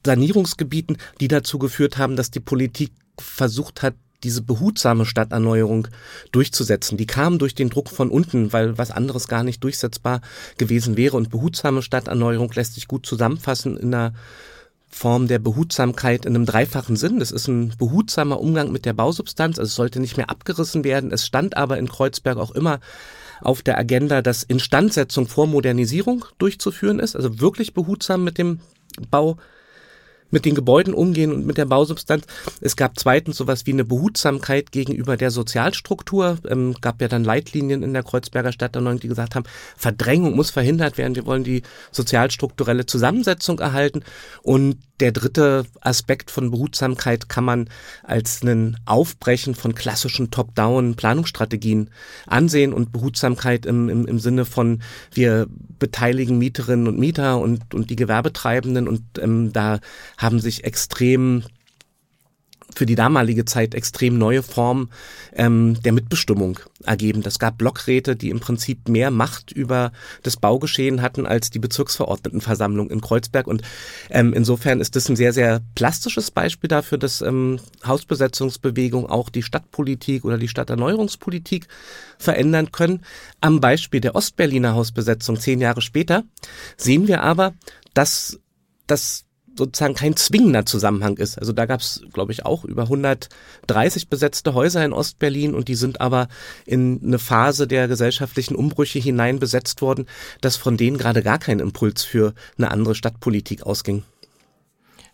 [0.06, 3.94] Sanierungsgebieten, die dazu geführt haben, dass die Politik versucht hat,
[4.24, 5.88] diese behutsame Stadterneuerung
[6.32, 6.98] durchzusetzen.
[6.98, 10.22] Die kam durch den Druck von unten, weil was anderes gar nicht durchsetzbar
[10.58, 11.18] gewesen wäre.
[11.18, 14.14] Und behutsame Stadterneuerung lässt sich gut zusammenfassen in einer
[14.94, 17.20] Form der Behutsamkeit in einem dreifachen Sinn.
[17.20, 19.58] Das ist ein behutsamer Umgang mit der Bausubstanz.
[19.58, 21.12] Also es sollte nicht mehr abgerissen werden.
[21.12, 22.80] Es stand aber in Kreuzberg auch immer
[23.42, 27.16] auf der Agenda, dass Instandsetzung vor Modernisierung durchzuführen ist.
[27.16, 28.60] Also wirklich behutsam mit dem
[29.10, 29.38] Bau
[30.34, 32.26] mit den Gebäuden umgehen und mit der Bausubstanz.
[32.60, 36.40] Es gab zweitens sowas wie eine Behutsamkeit gegenüber der Sozialstruktur.
[36.50, 39.46] Ähm, gab ja dann Leitlinien in der Kreuzberger Stadterneuerung, die gesagt haben,
[39.78, 41.16] Verdrängung muss verhindert werden.
[41.16, 44.04] Wir wollen die sozialstrukturelle Zusammensetzung erhalten.
[44.42, 47.70] Und der dritte Aspekt von Behutsamkeit kann man
[48.04, 51.90] als einen Aufbrechen von klassischen Top-Down-Planungsstrategien
[52.26, 57.90] ansehen und Behutsamkeit im, im, im Sinne von wir beteiligen Mieterinnen und Mieter und, und
[57.90, 59.80] die Gewerbetreibenden und ähm, da
[60.24, 61.44] haben sich extrem
[62.76, 64.90] für die damalige Zeit extrem neue Formen
[65.34, 67.22] ähm, der Mitbestimmung ergeben.
[67.22, 69.92] Das gab Blockräte, die im Prinzip mehr Macht über
[70.24, 73.48] das Baugeschehen hatten als die Bezirksverordnetenversammlung in Kreuzberg.
[73.48, 73.62] Und
[74.10, 79.44] ähm, insofern ist das ein sehr, sehr plastisches Beispiel dafür, dass ähm, Hausbesetzungsbewegung auch die
[79.44, 81.68] Stadtpolitik oder die Stadterneuerungspolitik
[82.18, 83.02] verändern können.
[83.42, 86.24] Am Beispiel der Ostberliner Hausbesetzung zehn Jahre später
[86.78, 87.54] sehen wir aber,
[87.94, 88.40] dass
[88.88, 89.26] das
[89.56, 91.38] sozusagen kein zwingender Zusammenhang ist.
[91.38, 95.76] Also da gab es, glaube ich, auch über 130 besetzte Häuser in Ostberlin und die
[95.76, 96.28] sind aber
[96.66, 100.08] in eine Phase der gesellschaftlichen Umbrüche hinein besetzt worden,
[100.42, 104.04] dass von denen gerade gar kein Impuls für eine andere Stadtpolitik ausging.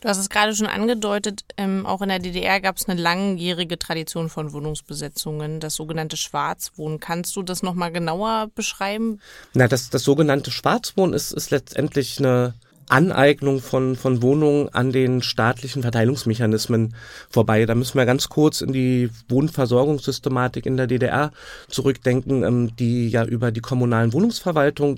[0.02, 3.78] Du hast es gerade schon angedeutet, ähm, auch in der DDR gab es eine langjährige
[3.78, 7.02] Tradition von Wohnungsbesetzungen, das sogenannte Schwarzwohnen.
[7.02, 9.20] Kannst du das nochmal genauer beschreiben?
[9.54, 12.54] Na, das, das sogenannte Schwarzwohnen ist, ist letztendlich eine
[12.90, 16.96] Aneignung von, von Wohnungen an den staatlichen Verteilungsmechanismen
[17.30, 17.66] vorbei.
[17.66, 21.32] Da müssen wir ganz kurz in die Wohnversorgungssystematik in der DDR
[21.68, 24.98] zurückdenken, ähm, die ja über die kommunalen Wohnungsverwaltung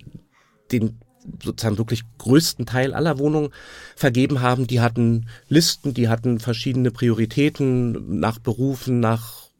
[0.71, 0.99] den
[1.43, 3.49] sozusagen wirklich größten Teil aller Wohnungen
[3.95, 4.67] vergeben haben.
[4.67, 9.50] Die hatten Listen, die hatten verschiedene Prioritäten nach Berufen, nach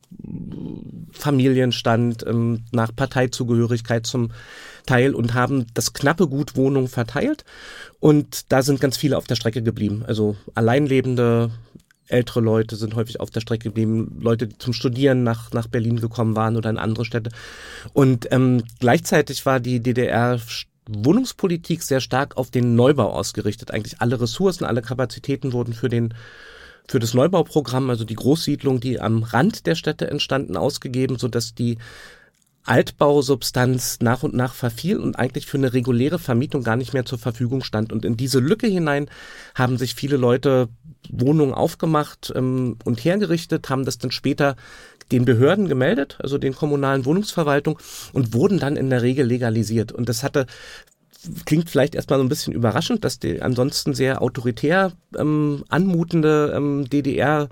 [1.12, 4.32] Familienstand, ähm, nach Parteizugehörigkeit zum
[4.86, 7.45] Teil und haben das knappe Gut Wohnung verteilt.
[8.00, 10.04] Und da sind ganz viele auf der Strecke geblieben.
[10.08, 11.52] Also Alleinlebende,
[12.08, 16.00] ältere Leute sind häufig auf der Strecke geblieben, Leute, die zum Studieren nach, nach Berlin
[16.00, 17.32] gekommen waren oder in andere Städte.
[17.93, 20.39] Und ähm, gleichzeitig war die DDR
[20.89, 23.71] Wohnungspolitik sehr stark auf den Neubau ausgerichtet.
[23.71, 26.13] Eigentlich alle Ressourcen, alle Kapazitäten wurden für den
[26.88, 31.56] für das Neubauprogramm, also die Großsiedlung, die am Rand der Städte entstanden, ausgegeben, so dass
[31.56, 31.78] die
[32.63, 37.17] Altbausubstanz nach und nach verfiel und eigentlich für eine reguläre Vermietung gar nicht mehr zur
[37.17, 37.91] Verfügung stand.
[37.91, 39.10] Und in diese Lücke hinein
[39.56, 40.70] haben sich viele Leute
[41.10, 44.56] Wohnungen aufgemacht ähm, und hergerichtet, haben das dann später
[45.12, 47.80] den Behörden gemeldet, also den kommunalen Wohnungsverwaltung
[48.13, 49.91] und wurden dann in der Regel legalisiert.
[49.91, 50.46] Und das hatte
[51.45, 56.89] klingt vielleicht erstmal so ein bisschen überraschend, dass die ansonsten sehr autoritär ähm, anmutende ähm,
[56.89, 57.49] DDR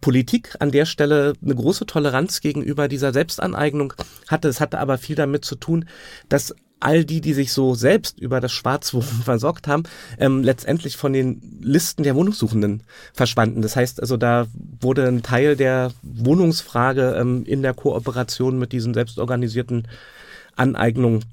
[0.00, 3.92] Politik an der Stelle eine große Toleranz gegenüber dieser Selbstaneignung
[4.28, 4.48] hatte.
[4.48, 5.84] Es hatte aber viel damit zu tun,
[6.28, 9.82] dass all die, die sich so selbst über das Schwarzwohnen versorgt haben,
[10.18, 13.60] ähm, letztendlich von den Listen der Wohnungssuchenden verschwanden.
[13.60, 14.46] Das heißt also, da
[14.80, 19.86] wurde ein Teil der Wohnungsfrage ähm, in der Kooperation mit diesen selbstorganisierten
[20.56, 21.24] Aneignungen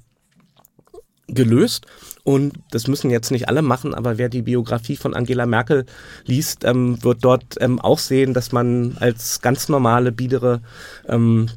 [1.28, 1.86] gelöst.
[2.24, 5.86] Und das müssen jetzt nicht alle machen, aber wer die Biografie von Angela Merkel
[6.26, 10.62] liest, ähm, wird dort ähm, auch sehen, dass man als ganz normale, biedere
[11.08, 11.50] ähm,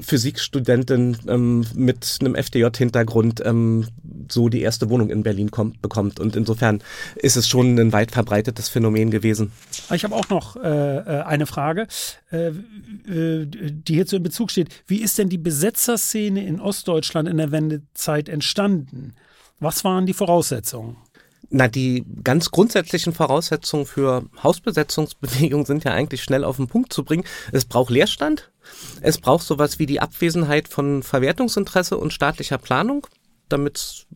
[0.00, 3.86] Physikstudentin ähm, mit einem FDJ-Hintergrund ähm,
[4.30, 6.20] so die erste Wohnung in Berlin kommt, bekommt.
[6.20, 6.82] Und insofern
[7.16, 9.52] ist es schon ein weit verbreitetes Phänomen gewesen.
[9.92, 11.86] Ich habe auch noch äh, äh, eine Frage,
[12.30, 14.68] äh, äh, die hierzu in Bezug steht.
[14.86, 19.14] Wie ist denn die Besetzerszene in Ostdeutschland in der Wendezeit entstanden?
[19.60, 20.96] Was waren die Voraussetzungen?
[21.50, 27.04] Na, die ganz grundsätzlichen Voraussetzungen für Hausbesetzungsbewegungen sind ja eigentlich schnell auf den Punkt zu
[27.04, 27.24] bringen.
[27.52, 28.50] Es braucht Leerstand.
[29.00, 33.06] Es braucht sowas wie die Abwesenheit von Verwertungsinteresse und staatlicher Planung,
[33.48, 34.06] damit es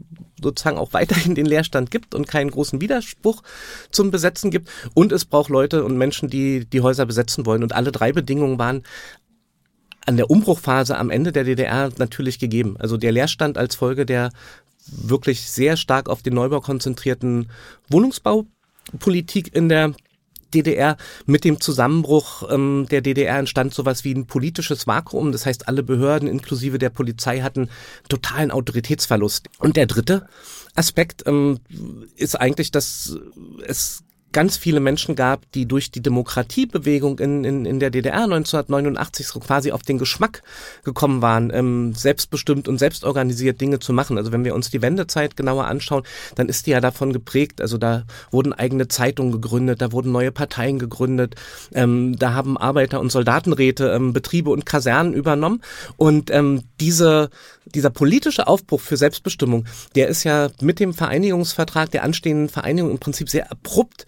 [0.42, 3.42] sozusagen auch weiterhin den Leerstand gibt und keinen großen Widerspruch
[3.90, 4.68] zum Besetzen gibt.
[4.92, 7.62] Und es braucht Leute und Menschen, die die Häuser besetzen wollen.
[7.62, 8.82] Und alle drei Bedingungen waren
[10.04, 12.76] an der Umbruchphase am Ende der DDR natürlich gegeben.
[12.78, 14.30] Also der Leerstand als Folge der
[14.86, 17.50] wirklich sehr stark auf den Neubau konzentrierten
[17.88, 19.94] Wohnungsbaupolitik in der
[20.54, 20.96] DDR.
[21.26, 25.32] Mit dem Zusammenbruch ähm, der DDR entstand sowas wie ein politisches Vakuum.
[25.32, 27.68] Das heißt, alle Behörden inklusive der Polizei hatten
[28.08, 29.48] totalen Autoritätsverlust.
[29.58, 30.26] Und der dritte
[30.74, 31.60] Aspekt ähm,
[32.16, 33.16] ist eigentlich, dass
[33.66, 39.26] es ganz viele Menschen gab, die durch die Demokratiebewegung in, in, in der DDR 1989
[39.26, 40.42] so quasi auf den Geschmack
[40.84, 44.18] gekommen waren, ähm, selbstbestimmt und selbstorganisiert Dinge zu machen.
[44.18, 46.02] Also wenn wir uns die Wendezeit genauer anschauen,
[46.34, 47.60] dann ist die ja davon geprägt.
[47.60, 51.36] Also da wurden eigene Zeitungen gegründet, da wurden neue Parteien gegründet,
[51.72, 55.62] ähm, da haben Arbeiter- und Soldatenräte ähm, Betriebe und Kasernen übernommen.
[55.96, 57.30] Und ähm, diese,
[57.66, 62.98] dieser politische Aufbruch für Selbstbestimmung, der ist ja mit dem Vereinigungsvertrag der anstehenden Vereinigung im
[62.98, 64.06] Prinzip sehr abrupt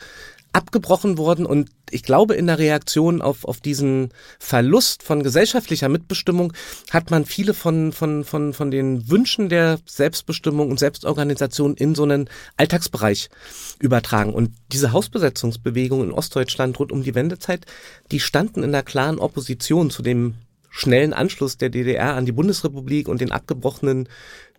[0.55, 6.53] abgebrochen worden und ich glaube, in der Reaktion auf, auf diesen Verlust von gesellschaftlicher Mitbestimmung
[6.91, 12.05] hat man viele von, von, von, von den Wünschen der Selbstbestimmung und Selbstorganisation in so
[12.05, 13.31] einen Alltagsbereich
[13.81, 14.33] übertragen.
[14.33, 17.67] Und diese Hausbesetzungsbewegung in Ostdeutschland rund um die Wendezeit,
[18.13, 20.35] die standen in der klaren Opposition zu dem
[20.71, 24.09] schnellen Anschluss der DDR an die Bundesrepublik und den abgebrochenen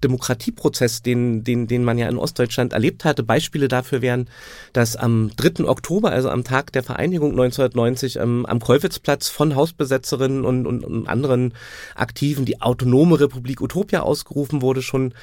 [0.04, 3.24] Demokratieprozess, den, den, den man ja in Ostdeutschland erlebt hatte.
[3.24, 4.30] Beispiele dafür wären,
[4.74, 5.66] dass am 3.
[5.66, 11.08] Oktober, also am Tag der Vereinigung 1990, ähm, am Kolwitzplatz von Hausbesetzerinnen und, und, und
[11.08, 11.54] anderen
[11.96, 14.82] Aktiven die autonome Republik Utopia ausgerufen wurde.
[14.82, 15.14] Schon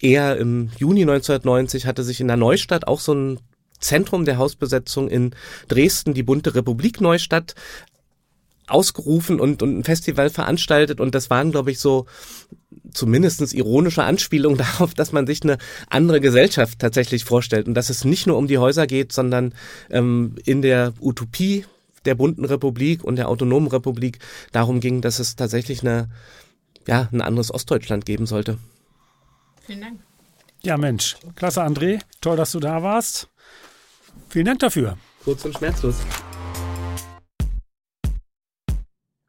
[0.00, 3.40] eher im Juni 1990 hatte sich in der Neustadt auch so ein
[3.80, 5.34] Zentrum der Hausbesetzung in
[5.68, 7.54] Dresden, die bunte Republik Neustadt,
[8.70, 12.06] ausgerufen und, und ein Festival veranstaltet und das waren, glaube ich, so
[12.92, 18.04] zumindestens ironische Anspielungen darauf, dass man sich eine andere Gesellschaft tatsächlich vorstellt und dass es
[18.04, 19.54] nicht nur um die Häuser geht, sondern
[19.90, 21.64] ähm, in der Utopie
[22.04, 24.18] der bunten Republik und der autonomen Republik
[24.52, 26.08] darum ging, dass es tatsächlich eine,
[26.86, 28.58] ja, ein anderes Ostdeutschland geben sollte.
[29.66, 30.00] Vielen Dank.
[30.62, 32.00] Ja, Mensch, klasse, André.
[32.20, 33.28] Toll, dass du da warst.
[34.28, 34.96] Vielen Dank dafür.
[35.24, 35.96] Kurz und schmerzlos.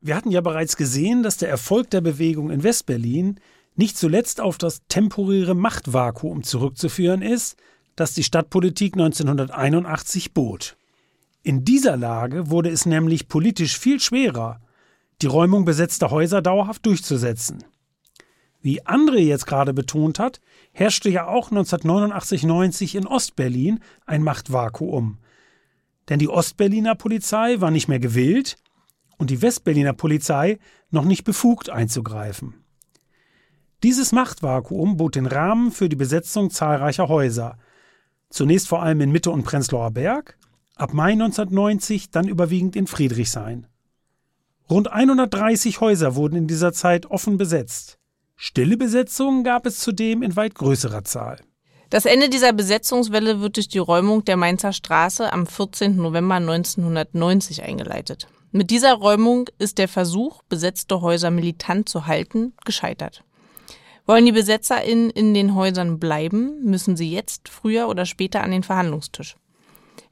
[0.02, 3.40] Wir hatten ja bereits gesehen, dass der Erfolg der Bewegung in Westberlin
[3.76, 7.56] nicht zuletzt auf das temporäre Machtvakuum zurückzuführen ist,
[7.96, 10.76] das die Stadtpolitik 1981 bot.
[11.44, 14.60] In dieser Lage wurde es nämlich politisch viel schwerer,
[15.22, 17.64] die Räumung besetzter Häuser dauerhaft durchzusetzen.
[18.60, 25.20] Wie André jetzt gerade betont hat, herrschte ja auch 1989-90 in Ostberlin ein Machtvakuum.
[26.10, 28.58] Denn die Ostberliner Polizei war nicht mehr gewillt,
[29.22, 30.58] und die Westberliner Polizei
[30.90, 32.56] noch nicht befugt einzugreifen.
[33.84, 37.60] Dieses Machtvakuum bot den Rahmen für die Besetzung zahlreicher Häuser,
[38.32, 40.40] zunächst vor allem in Mitte und Prenzlauer Berg,
[40.76, 43.68] ab Mai 1990 dann überwiegend in Friedrichshain.
[44.72, 48.00] Rund 130 Häuser wurden in dieser Zeit offen besetzt.
[48.36, 51.38] Stille Besetzungen gab es zudem in weit größerer Zahl.
[51.92, 55.96] Das Ende dieser Besetzungswelle wird durch die Räumung der Mainzer Straße am 14.
[55.98, 58.28] November 1990 eingeleitet.
[58.54, 63.24] Mit dieser Räumung ist der Versuch, besetzte Häuser militant zu halten, gescheitert.
[64.06, 68.64] Wollen die BesetzerInnen in den Häusern bleiben, müssen sie jetzt früher oder später an den
[68.64, 69.38] Verhandlungstisch.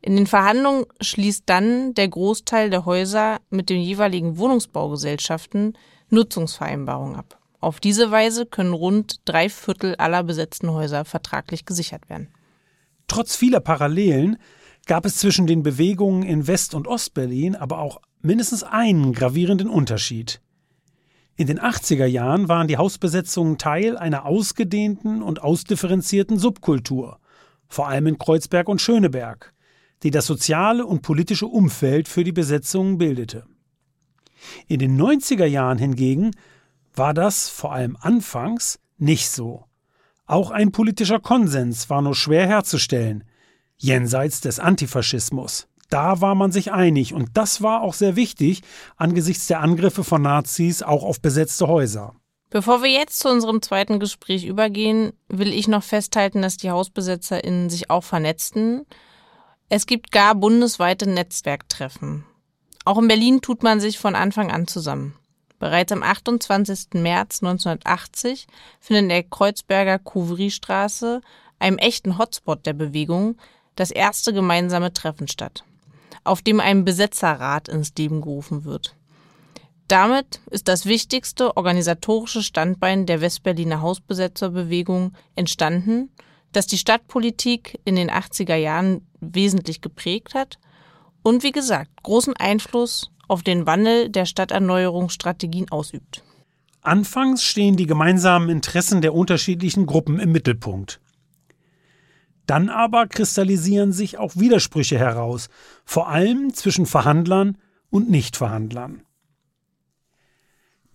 [0.01, 5.77] In den Verhandlungen schließt dann der Großteil der Häuser mit den jeweiligen Wohnungsbaugesellschaften
[6.09, 7.39] Nutzungsvereinbarungen ab.
[7.59, 12.29] Auf diese Weise können rund drei Viertel aller besetzten Häuser vertraglich gesichert werden.
[13.09, 14.37] Trotz vieler Parallelen
[14.85, 20.41] gab es zwischen den Bewegungen in West- und Ostberlin aber auch mindestens einen gravierenden Unterschied.
[21.35, 27.19] In den 80er Jahren waren die Hausbesetzungen Teil einer ausgedehnten und ausdifferenzierten Subkultur,
[27.67, 29.53] vor allem in Kreuzberg und Schöneberg,
[30.03, 33.45] die das soziale und politische Umfeld für die Besetzungen bildete.
[34.67, 36.31] In den 90er Jahren hingegen
[36.93, 39.65] war das vor allem anfangs nicht so.
[40.25, 43.23] Auch ein politischer Konsens war nur schwer herzustellen,
[43.77, 45.67] jenseits des Antifaschismus.
[45.89, 48.61] Da war man sich einig und das war auch sehr wichtig
[48.95, 52.15] angesichts der Angriffe von Nazis auch auf besetzte Häuser.
[52.51, 57.69] Bevor wir jetzt zu unserem zweiten Gespräch übergehen, will ich noch festhalten, dass die HausbesetzerInnen
[57.69, 58.85] sich auch vernetzten.
[59.67, 62.25] Es gibt gar bundesweite Netzwerktreffen.
[62.85, 65.15] Auch in Berlin tut man sich von Anfang an zusammen.
[65.59, 66.93] Bereits am 28.
[66.93, 68.47] März 1980
[68.79, 71.21] findet in der Kreuzberger Couvry-Straße,
[71.59, 73.37] einem echten Hotspot der Bewegung,
[73.75, 75.63] das erste gemeinsame Treffen statt,
[76.23, 78.95] auf dem ein Besetzerrat ins Leben gerufen wird.
[79.87, 86.11] Damit ist das wichtigste organisatorische Standbein der Westberliner Hausbesetzerbewegung entstanden,
[86.51, 90.59] das die Stadtpolitik in den 80er Jahren wesentlich geprägt hat
[91.23, 96.23] und wie gesagt großen Einfluss auf den Wandel der Stadterneuerungsstrategien ausübt.
[96.81, 100.99] Anfangs stehen die gemeinsamen Interessen der unterschiedlichen Gruppen im Mittelpunkt.
[102.49, 105.49] Dann aber kristallisieren sich auch Widersprüche heraus,
[105.85, 107.59] vor allem zwischen Verhandlern
[107.91, 109.03] und Nichtverhandlern.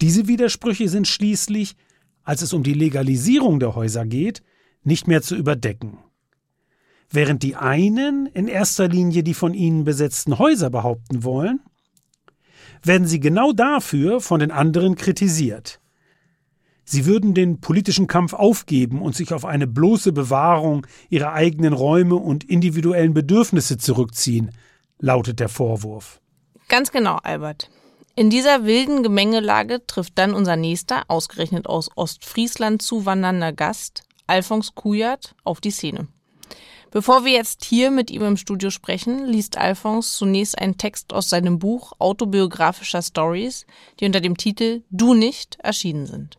[0.00, 1.76] Diese Widersprüche sind schließlich,
[2.24, 4.42] als es um die Legalisierung der Häuser geht,
[4.82, 5.98] nicht mehr zu überdecken.
[7.08, 11.60] Während die einen in erster Linie die von ihnen besetzten Häuser behaupten wollen,
[12.82, 15.80] werden sie genau dafür von den anderen kritisiert.
[16.84, 22.16] Sie würden den politischen Kampf aufgeben und sich auf eine bloße Bewahrung ihrer eigenen Räume
[22.16, 24.50] und individuellen Bedürfnisse zurückziehen,
[24.98, 26.20] lautet der Vorwurf.
[26.68, 27.70] Ganz genau, Albert.
[28.16, 35.34] In dieser wilden Gemengelage trifft dann unser nächster, ausgerechnet aus Ostfriesland zuwandernder Gast, Alphons Kujat,
[35.42, 36.06] auf die Szene.
[36.92, 41.28] Bevor wir jetzt hier mit ihm im Studio sprechen, liest Alphonse zunächst einen Text aus
[41.28, 43.66] seinem Buch autobiografischer Stories,
[43.98, 46.38] die unter dem Titel Du nicht erschienen sind.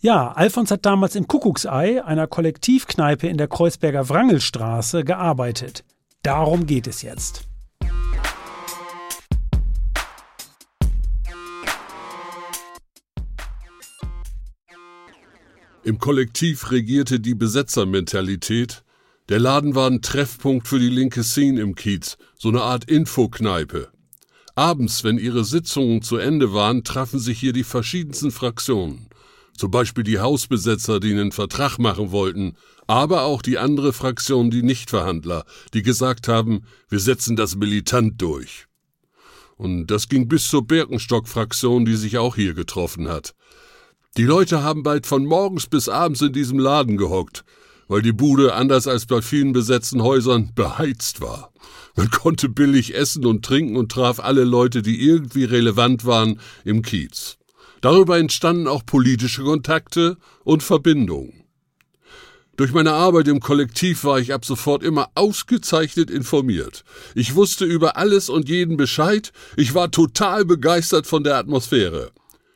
[0.00, 5.82] Ja, Alphons hat damals im Kuckucksei, einer Kollektivkneipe in der Kreuzberger Wrangelstraße, gearbeitet.
[6.22, 7.48] Darum geht es jetzt.
[15.82, 18.84] Im Kollektiv regierte die Besetzermentalität,
[19.28, 23.88] der Laden war ein Treffpunkt für die linke Szene im Kiez, so eine Art Infokneipe.
[24.54, 29.08] Abends, wenn ihre Sitzungen zu Ende waren, trafen sich hier die verschiedensten Fraktionen.
[29.58, 34.62] Zum Beispiel die Hausbesetzer, die einen Vertrag machen wollten, aber auch die andere Fraktion, die
[34.62, 35.44] Nichtverhandler,
[35.74, 38.66] die gesagt haben, wir setzen das militant durch.
[39.56, 43.34] Und das ging bis zur Birkenstock-Fraktion, die sich auch hier getroffen hat.
[44.16, 47.44] Die Leute haben bald von morgens bis abends in diesem Laden gehockt,
[47.88, 51.52] weil die Bude anders als bei vielen besetzten Häusern beheizt war.
[51.96, 56.82] Man konnte billig essen und trinken und traf alle Leute, die irgendwie relevant waren, im
[56.82, 57.37] Kiez.
[57.80, 61.44] Darüber entstanden auch politische Kontakte und Verbindungen.
[62.56, 66.82] Durch meine Arbeit im Kollektiv war ich ab sofort immer ausgezeichnet informiert.
[67.14, 72.10] Ich wusste über alles und jeden Bescheid, ich war total begeistert von der Atmosphäre.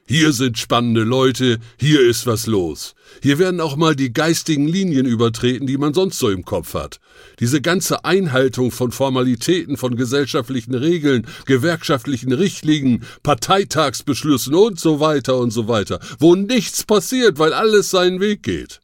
[0.04, 2.94] Hier sind spannende Leute, hier ist was los.
[3.22, 6.98] Hier werden auch mal die geistigen Linien übertreten, die man sonst so im Kopf hat.
[7.38, 15.52] Diese ganze Einhaltung von Formalitäten, von gesellschaftlichen Regeln, gewerkschaftlichen Richtlinien, Parteitagsbeschlüssen und so weiter und
[15.52, 18.80] so weiter, wo nichts passiert, weil alles seinen Weg geht.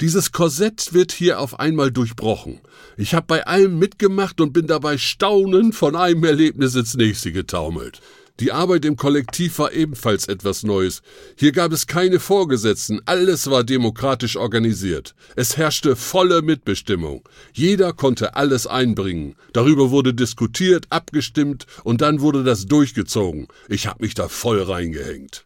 [0.00, 2.60] Dieses Korsett wird hier auf einmal durchbrochen.
[2.96, 8.00] Ich habe bei allem mitgemacht und bin dabei staunend von einem Erlebnis ins nächste getaumelt.
[8.40, 11.02] Die Arbeit im Kollektiv war ebenfalls etwas Neues.
[11.36, 15.14] Hier gab es keine Vorgesetzten, alles war demokratisch organisiert.
[15.36, 17.28] Es herrschte volle Mitbestimmung.
[17.52, 19.36] Jeder konnte alles einbringen.
[19.52, 23.46] Darüber wurde diskutiert, abgestimmt und dann wurde das durchgezogen.
[23.68, 25.44] Ich hab mich da voll reingehängt.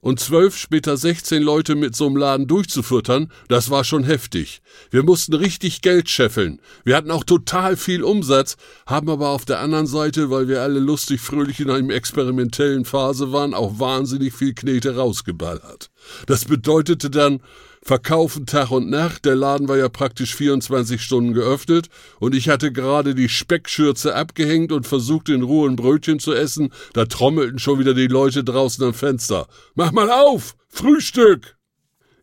[0.00, 4.60] Und zwölf, später sechzehn Leute mit so einem Laden durchzufüttern, das war schon heftig.
[4.90, 6.60] Wir mussten richtig Geld scheffeln.
[6.84, 10.78] Wir hatten auch total viel Umsatz, haben aber auf der anderen Seite, weil wir alle
[10.78, 15.90] lustig fröhlich in einem experimentellen Phase waren, auch wahnsinnig viel Knete rausgeballert.
[16.26, 17.40] Das bedeutete dann,
[17.86, 19.24] verkaufen Tag und Nacht.
[19.24, 24.72] Der Laden war ja praktisch 24 Stunden geöffnet und ich hatte gerade die Speckschürze abgehängt
[24.72, 26.72] und versucht in Ruhe ein Brötchen zu essen.
[26.94, 29.46] Da trommelten schon wieder die Leute draußen am Fenster.
[29.76, 30.56] Mach mal auf!
[30.68, 31.56] Frühstück!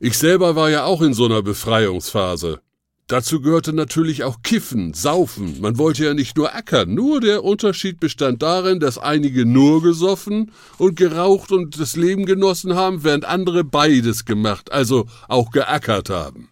[0.01, 2.59] Ich selber war ja auch in so einer Befreiungsphase.
[3.07, 5.59] Dazu gehörte natürlich auch Kiffen, Saufen.
[5.59, 6.93] Man wollte ja nicht nur ackern.
[6.93, 12.75] Nur der Unterschied bestand darin, dass einige nur gesoffen und geraucht und das Leben genossen
[12.75, 16.49] haben, während andere beides gemacht, also auch geackert haben.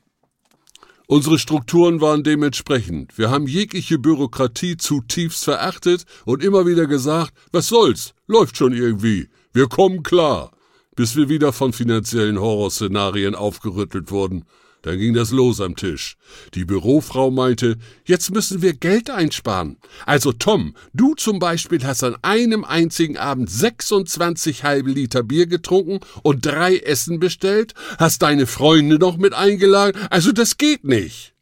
[1.08, 3.18] Unsere Strukturen waren dementsprechend.
[3.18, 9.28] Wir haben jegliche Bürokratie zutiefst verachtet und immer wieder gesagt, was soll's, läuft schon irgendwie,
[9.52, 10.52] wir kommen klar,
[10.95, 14.45] bis wir wieder von finanziellen Horrorszenarien aufgerüttelt wurden.
[14.82, 16.18] Dann ging das los am Tisch.
[16.56, 19.78] Die Bürofrau meinte, jetzt müssen wir Geld einsparen.
[20.06, 26.00] Also Tom, du zum Beispiel hast an einem einzigen Abend 26 halbe Liter Bier getrunken
[26.24, 31.34] und drei Essen bestellt, hast deine Freunde noch mit eingeladen, also das geht nicht.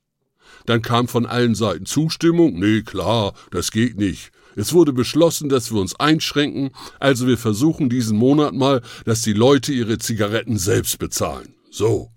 [0.65, 4.31] Dann kam von allen Seiten Zustimmung, nee, klar, das geht nicht.
[4.55, 9.33] Es wurde beschlossen, dass wir uns einschränken, also wir versuchen diesen Monat mal, dass die
[9.33, 11.55] Leute ihre Zigaretten selbst bezahlen.
[11.71, 12.11] So.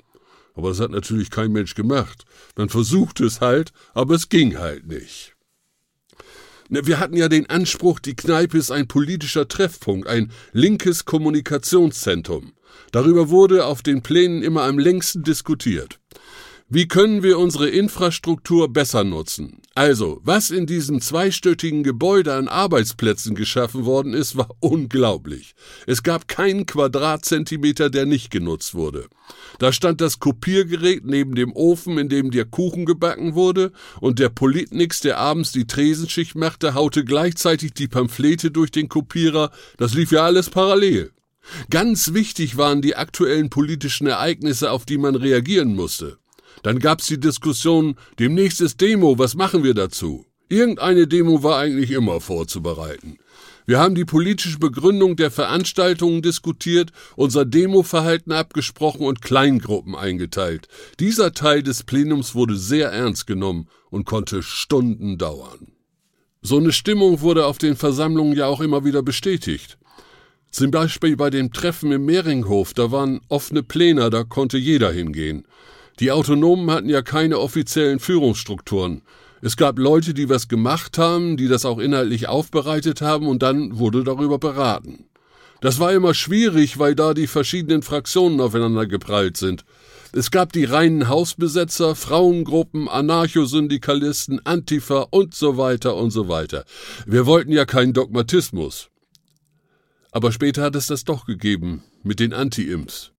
[0.55, 2.24] Aber das hat natürlich kein Mensch gemacht.
[2.57, 5.34] Man versuchte es halt, aber es ging halt nicht.
[6.68, 12.55] Wir hatten ja den Anspruch, die Kneipe ist ein politischer Treffpunkt, ein linkes Kommunikationszentrum.
[12.92, 16.00] Darüber wurde auf den Plänen immer am längsten diskutiert.
[16.75, 19.61] Wie können wir unsere Infrastruktur besser nutzen?
[19.75, 25.55] Also, was in diesem zweistöckigen Gebäude an Arbeitsplätzen geschaffen worden ist, war unglaublich.
[25.87, 29.09] Es gab keinen Quadratzentimeter, der nicht genutzt wurde.
[29.59, 34.31] Da stand das Kopiergerät neben dem Ofen, in dem der Kuchen gebacken wurde, und der
[34.31, 39.51] Politnix, der abends die Tresenschicht machte, haute gleichzeitig die Pamphlete durch den Kopierer.
[39.77, 41.12] Das lief ja alles parallel.
[41.68, 46.16] Ganz wichtig waren die aktuellen politischen Ereignisse, auf die man reagieren musste.
[46.63, 50.27] Dann gab's die Diskussion, demnächst ist Demo, was machen wir dazu?
[50.49, 53.19] Irgendeine Demo war eigentlich immer vorzubereiten.
[53.65, 60.69] Wir haben die politische Begründung der Veranstaltungen diskutiert, unser Demoverhalten abgesprochen und Kleingruppen eingeteilt.
[60.99, 65.73] Dieser Teil des Plenums wurde sehr ernst genommen und konnte Stunden dauern.
[66.43, 69.79] So eine Stimmung wurde auf den Versammlungen ja auch immer wieder bestätigt.
[70.51, 75.47] Zum Beispiel bei dem Treffen im Mehringhof, da waren offene Pläne, da konnte jeder hingehen.
[76.01, 79.03] Die Autonomen hatten ja keine offiziellen Führungsstrukturen.
[79.40, 83.78] Es gab Leute, die was gemacht haben, die das auch inhaltlich aufbereitet haben und dann
[83.78, 85.07] wurde darüber beraten.
[85.61, 89.64] Das war immer schwierig, weil da die verschiedenen Fraktionen aufeinander geprallt sind.
[90.12, 96.64] Es gab die reinen Hausbesetzer, Frauengruppen, Anarchosyndikalisten, Antifa und so weiter und so weiter.
[97.07, 98.90] Wir wollten ja keinen Dogmatismus.
[100.11, 103.12] Aber später hat es das doch gegeben, mit den Anti-Imps.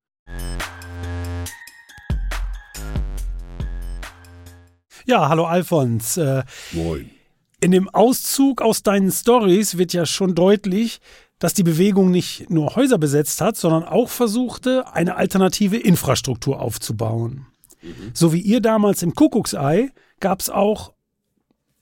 [5.05, 6.17] Ja, hallo Alfons.
[6.17, 7.09] Äh, Moin.
[7.59, 10.99] In dem Auszug aus deinen Stories wird ja schon deutlich,
[11.39, 17.47] dass die Bewegung nicht nur Häuser besetzt hat, sondern auch versuchte, eine alternative Infrastruktur aufzubauen.
[17.81, 18.11] Mhm.
[18.13, 20.93] So wie ihr damals im Kuckucksei gab es auch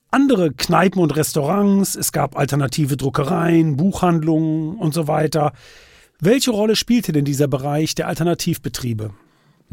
[0.10, 5.54] andere Kneipen und Restaurants, es gab alternative Druckereien, Buchhandlungen und so weiter.
[6.20, 9.12] Welche Rolle spielte denn dieser Bereich der Alternativbetriebe?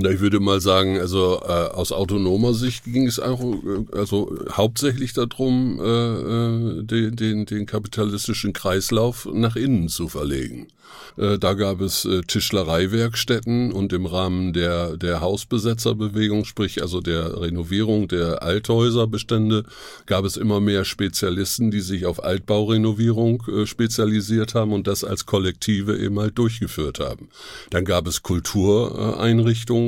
[0.01, 4.33] Na, ich würde mal sagen, also äh, aus autonomer Sicht ging es auch, äh, also
[4.53, 10.69] hauptsächlich darum, äh, äh, den, den, den kapitalistischen Kreislauf nach innen zu verlegen.
[11.17, 17.41] Äh, da gab es äh, Tischlereiwerkstätten und im Rahmen der, der Hausbesetzerbewegung, sprich also der
[17.41, 19.65] Renovierung der Althäuserbestände,
[20.07, 25.27] gab es immer mehr Spezialisten, die sich auf Altbaurenovierung äh, spezialisiert haben und das als
[25.27, 27.29] Kollektive eben halt durchgeführt haben.
[27.71, 29.88] Dann gab es Kultureinrichtungen,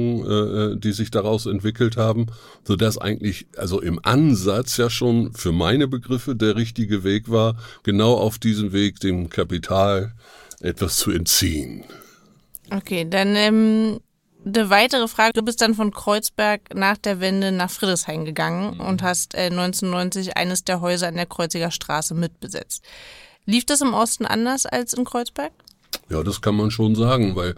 [0.79, 2.27] die sich daraus entwickelt haben,
[2.65, 7.57] so dass eigentlich also im Ansatz ja schon für meine Begriffe der richtige Weg war,
[7.83, 10.13] genau auf diesem Weg dem Kapital
[10.61, 11.85] etwas zu entziehen.
[12.71, 14.01] Okay, dann ähm,
[14.45, 15.33] eine weitere Frage.
[15.35, 18.81] Du bist dann von Kreuzberg nach der Wende nach Friedrichshain gegangen mhm.
[18.81, 22.85] und hast äh, 1990 eines der Häuser an der Kreuziger Straße mitbesetzt.
[23.47, 25.53] Lief das im Osten anders als in Kreuzberg?
[26.09, 27.55] Ja, das kann man schon sagen, weil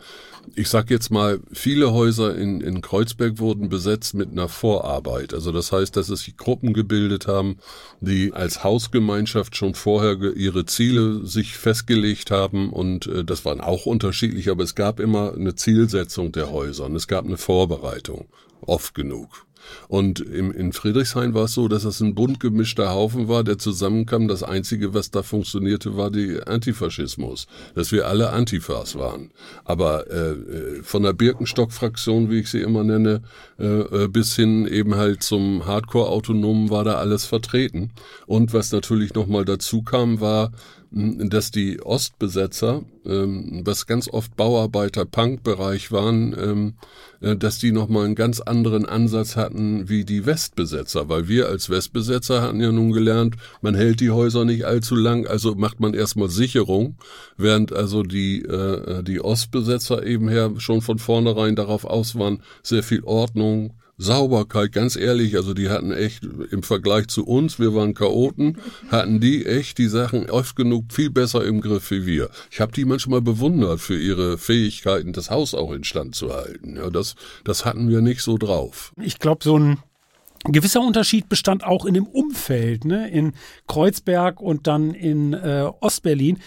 [0.54, 5.34] ich sag jetzt mal, viele Häuser in, in Kreuzberg wurden besetzt mit einer Vorarbeit.
[5.34, 7.58] Also das heißt, dass es Gruppen gebildet haben,
[8.00, 13.86] die als Hausgemeinschaft schon vorher ihre Ziele sich festgelegt haben und äh, das waren auch
[13.86, 18.26] unterschiedlich, aber es gab immer eine Zielsetzung der Häuser und es gab eine Vorbereitung.
[18.60, 19.46] Oft genug.
[19.88, 23.58] Und im, in Friedrichshain war es so, dass es ein bunt gemischter Haufen war, der
[23.58, 24.28] zusammenkam.
[24.28, 29.30] Das Einzige, was da funktionierte, war die Antifaschismus, dass wir alle Antifas waren.
[29.64, 33.22] Aber äh, äh von der Birkenstock-Fraktion, wie ich sie immer nenne,
[33.58, 37.90] äh, äh, bis hin eben halt zum Hardcore-Autonomen war da alles vertreten.
[38.26, 40.52] Und was natürlich nochmal dazu kam, war,
[40.94, 46.74] dass die Ostbesetzer, ähm, was ganz oft Bauarbeiter-Punk-Bereich waren, ähm,
[47.22, 51.70] äh, dass die nochmal einen ganz anderen Ansatz hatten wie die Westbesetzer, weil wir als
[51.70, 55.94] Westbesetzer hatten ja nun gelernt, man hält die Häuser nicht allzu lang, also macht man
[55.94, 56.96] erstmal Sicherung,
[57.38, 62.82] während also die, äh, die Ostbesetzer eben her schon von vornherein darauf aus waren, sehr
[62.82, 63.72] viel Ordnung,
[64.02, 68.58] Sauberkeit, ganz ehrlich, also die hatten echt im Vergleich zu uns, wir waren Chaoten,
[68.90, 72.30] hatten die echt die Sachen oft genug viel besser im Griff wie wir.
[72.50, 76.76] Ich habe die manchmal bewundert für ihre Fähigkeiten, das Haus auch instand zu halten.
[76.76, 78.92] Ja, das, das hatten wir nicht so drauf.
[79.00, 79.78] Ich glaube, so ein
[80.44, 83.08] gewisser Unterschied bestand auch in dem Umfeld, ne?
[83.08, 83.34] in
[83.68, 86.40] Kreuzberg und dann in äh, Ostberlin.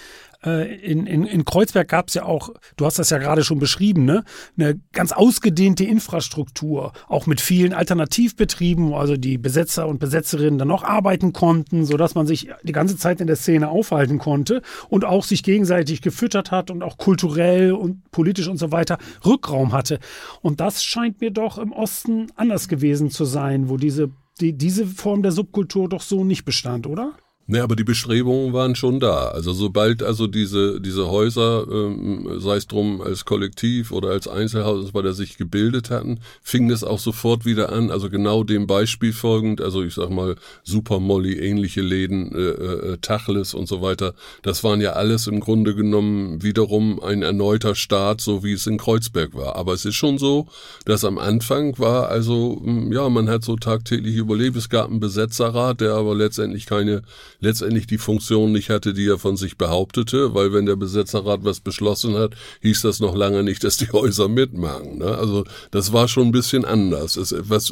[0.45, 3.59] Äh, in, in, in Kreuzberg gab es ja auch, du hast das ja gerade schon
[3.59, 4.23] beschrieben, ne,
[4.57, 10.67] eine ganz ausgedehnte Infrastruktur, auch mit vielen Alternativbetrieben, wo also die Besetzer und Besetzerinnen dann
[10.67, 15.05] noch arbeiten konnten, sodass man sich die ganze Zeit in der Szene aufhalten konnte und
[15.05, 19.99] auch sich gegenseitig gefüttert hat und auch kulturell und politisch und so weiter Rückraum hatte.
[20.41, 24.85] Und das scheint mir doch im Osten anders gewesen zu sein, wo diese, die, diese
[24.85, 27.13] Form der Subkultur doch so nicht bestand, oder?
[27.47, 29.27] Ne, aber die Bestrebungen waren schon da.
[29.27, 34.91] Also sobald also diese diese Häuser, ähm, sei es drum als Kollektiv oder als Einzelhaus,
[34.93, 37.91] bei der sich gebildet hatten, fing es auch sofort wieder an.
[37.91, 42.97] Also genau dem Beispiel folgend, also ich sag mal Super Molly ähnliche Läden, äh, äh,
[42.97, 44.15] Tachles und so weiter.
[44.41, 48.79] Das waren ja alles im Grunde genommen wiederum ein erneuter Start, so wie es in
[48.79, 49.55] Kreuzberg war.
[49.55, 50.47] Aber es ist schon so,
[50.85, 54.57] dass am Anfang war also ja man hat so tagtäglich überlebt.
[54.57, 57.03] Es gab einen Besetzerrat, der aber letztendlich keine
[57.45, 61.59] letztendlich die Funktion nicht hatte, die er von sich behauptete, weil wenn der Besetzerrat was
[61.59, 64.97] beschlossen hat, hieß das noch lange nicht, dass die Häuser mitmachen.
[64.97, 65.17] Ne?
[65.17, 67.15] Also das war schon ein bisschen anders.
[67.15, 67.71] Es, was,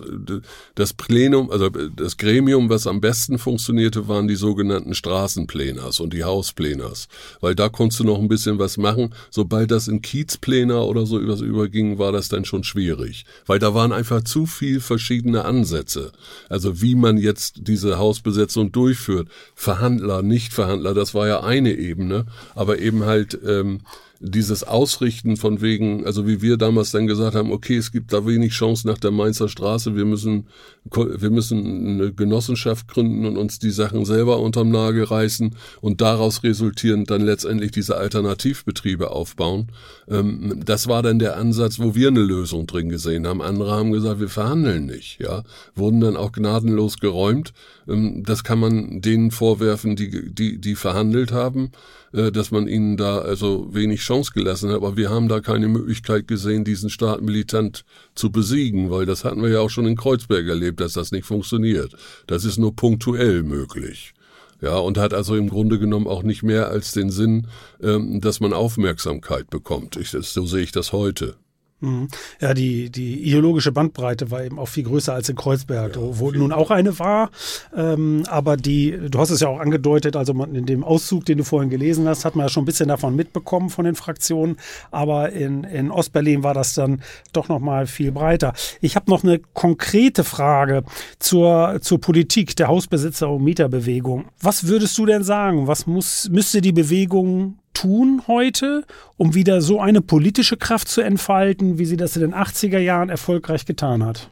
[0.76, 6.24] das Plenum, also das Gremium, was am besten funktionierte, waren die sogenannten Straßenpleners und die
[6.24, 7.08] Hauspleners,
[7.42, 9.14] weil da konntest du noch ein bisschen was machen.
[9.32, 13.74] Sobald das in Kiezplener oder so was überging, war das dann schon schwierig, weil da
[13.74, 16.12] waren einfach zu viel verschiedene Ansätze.
[16.48, 19.30] Also wie man jetzt diese Hausbesetzung durchführt,
[19.64, 23.82] Verhandler, Nichtverhandler, das war ja eine Ebene, aber eben halt ähm,
[24.26, 28.26] dieses Ausrichten von wegen, also wie wir damals dann gesagt haben, okay, es gibt da
[28.26, 30.48] wenig Chance nach der Mainzer Straße, wir müssen,
[30.86, 36.42] wir müssen eine Genossenschaft gründen und uns die Sachen selber unterm Nagel reißen und daraus
[36.44, 39.68] resultierend dann letztendlich diese Alternativbetriebe aufbauen.
[40.08, 43.42] Ähm, das war dann der Ansatz, wo wir eine Lösung drin gesehen haben.
[43.42, 45.44] Andere haben gesagt, wir verhandeln nicht, ja,
[45.76, 47.54] wurden dann auch gnadenlos geräumt.
[47.90, 51.72] Ähm, das kann man denen vorwerfen, die, die, die verhandelt haben.
[52.14, 54.78] Äh, dass man ihnen da also wenig Chance gelassen hat.
[54.78, 59.41] Aber wir haben da keine Möglichkeit gesehen, diesen Staat militant zu besiegen, weil das hatten
[59.41, 61.93] wir ja auch schon in Kreuzberg erlebt, dass das nicht funktioniert.
[62.28, 64.14] Das ist nur punktuell möglich.
[64.61, 67.47] Ja, und hat also im Grunde genommen auch nicht mehr als den Sinn,
[67.82, 69.97] ähm, dass man Aufmerksamkeit bekommt.
[69.97, 71.36] Ich, so sehe ich das heute.
[71.84, 72.08] Mhm.
[72.40, 76.32] Ja, die, die ideologische Bandbreite war eben auch viel größer als in Kreuzberg, ja, wo
[76.32, 77.30] nun auch eine war.
[77.76, 81.44] Ähm, aber die, du hast es ja auch angedeutet, also in dem Auszug, den du
[81.44, 84.56] vorhin gelesen hast, hat man ja schon ein bisschen davon mitbekommen von den Fraktionen.
[84.92, 87.02] Aber in, in Ostberlin war das dann
[87.34, 88.54] doch nochmal viel breiter.
[88.80, 90.84] Ich habe noch eine konkrete Frage
[91.20, 94.26] zur, zur Politik der Hausbesitzer- und Mieterbewegung.
[94.40, 95.68] Was würdest du denn sagen?
[95.68, 98.86] Was muss, müsste die Bewegung tun heute,
[99.18, 103.10] um wieder so eine politische Kraft zu entfalten, wie sie das in den 80er Jahren
[103.10, 104.30] erfolgreich getan hat?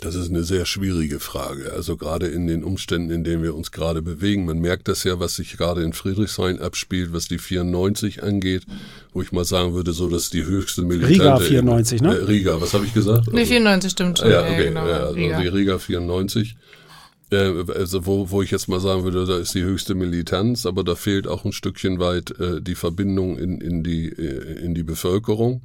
[0.00, 1.72] Das ist eine sehr schwierige Frage.
[1.72, 4.44] Also gerade in den Umständen, in denen wir uns gerade bewegen.
[4.44, 8.64] Man merkt das ja, was sich gerade in Friedrichshain abspielt, was die 94 angeht,
[9.12, 11.14] wo ich mal sagen würde, so dass die höchste militante...
[11.14, 12.16] Riga 94, ne?
[12.18, 13.32] Äh, Riga, was habe ich gesagt?
[13.32, 14.30] Nee, 94 stimmt schon.
[14.30, 14.56] Ja, okay.
[14.56, 14.88] Ja, genau.
[14.88, 15.40] ja, also Riga.
[15.40, 16.54] die Riga 94 äh,
[17.32, 20.94] also wo, wo ich jetzt mal sagen würde, da ist die höchste Militanz, aber da
[20.94, 25.62] fehlt auch ein Stückchen weit äh, die Verbindung in, in, die, äh, in die Bevölkerung.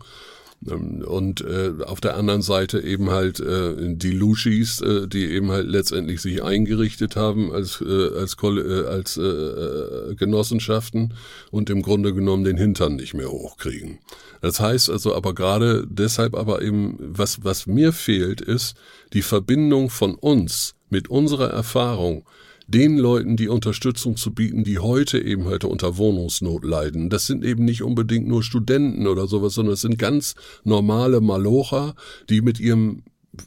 [0.67, 5.51] Ähm, und äh, auf der anderen Seite eben halt äh, die Lushis, äh, die eben
[5.51, 11.13] halt letztendlich sich eingerichtet haben als äh, als äh, als äh, äh, Genossenschaften
[11.51, 13.99] und im Grunde genommen den Hintern nicht mehr hochkriegen.
[14.41, 18.75] Das heißt also aber gerade deshalb aber eben was was mir fehlt ist
[19.13, 22.25] die Verbindung von uns mit unserer Erfahrung
[22.67, 27.09] den Leuten die Unterstützung zu bieten, die heute eben heute unter Wohnungsnot leiden.
[27.09, 31.95] Das sind eben nicht unbedingt nur Studenten oder sowas, sondern es sind ganz normale Malocher,
[32.29, 33.01] die mit ihrem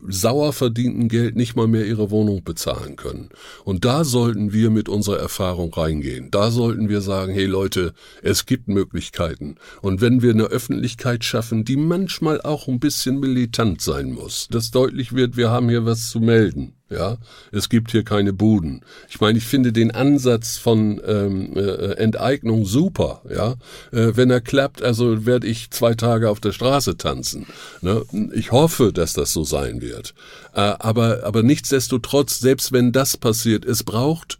[0.09, 3.29] sauer verdienten Geld nicht mal mehr ihre Wohnung bezahlen können.
[3.65, 6.31] Und da sollten wir mit unserer Erfahrung reingehen.
[6.31, 9.57] Da sollten wir sagen, hey Leute, es gibt Möglichkeiten.
[9.81, 14.71] Und wenn wir eine Öffentlichkeit schaffen, die manchmal auch ein bisschen militant sein muss, dass
[14.71, 16.75] deutlich wird, wir haben hier was zu melden.
[16.93, 17.17] Ja,
[17.53, 18.83] es gibt hier keine Buden.
[19.09, 23.23] Ich meine, ich finde den Ansatz von ähm, äh, Enteignung super.
[23.31, 23.53] Ja,
[23.93, 27.47] äh, wenn er klappt, also werde ich zwei Tage auf der Straße tanzen.
[27.81, 28.05] Ne?
[28.33, 30.15] Ich hoffe, dass das so sein wird.
[30.55, 34.39] Äh, aber aber nichtsdestotrotz, selbst wenn das passiert, es braucht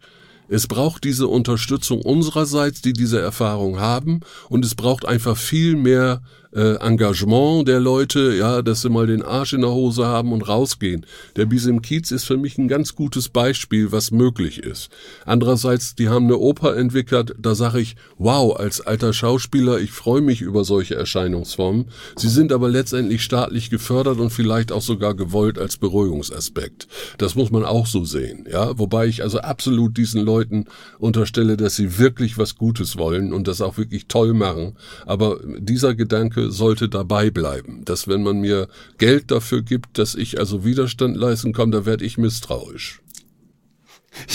[0.49, 6.21] es braucht diese Unterstützung unsererseits, die diese Erfahrung haben, und es braucht einfach viel mehr
[6.55, 10.47] äh, Engagement der Leute, ja, dass sie mal den Arsch in der Hose haben und
[10.47, 11.05] rausgehen.
[11.35, 14.89] Der Bis im Kiez ist für mich ein ganz gutes Beispiel, was möglich ist.
[15.25, 20.21] Andererseits, die haben eine Oper entwickelt, da sage ich, wow, als alter Schauspieler, ich freue
[20.21, 21.85] mich über solche Erscheinungsformen.
[22.15, 26.87] Sie sind aber letztendlich staatlich gefördert und vielleicht auch sogar gewollt als Beruhigungsaspekt.
[27.17, 30.65] Das muss man auch so sehen, ja, wobei ich also absolut diesen Leuten
[30.99, 34.75] unterstelle, dass sie wirklich was Gutes wollen und das auch wirklich toll machen.
[35.05, 37.85] Aber dieser Gedanke sollte dabei bleiben.
[37.85, 38.67] Dass wenn man mir
[38.97, 43.01] Geld dafür gibt, dass ich also Widerstand leisten kann, da werde ich misstrauisch.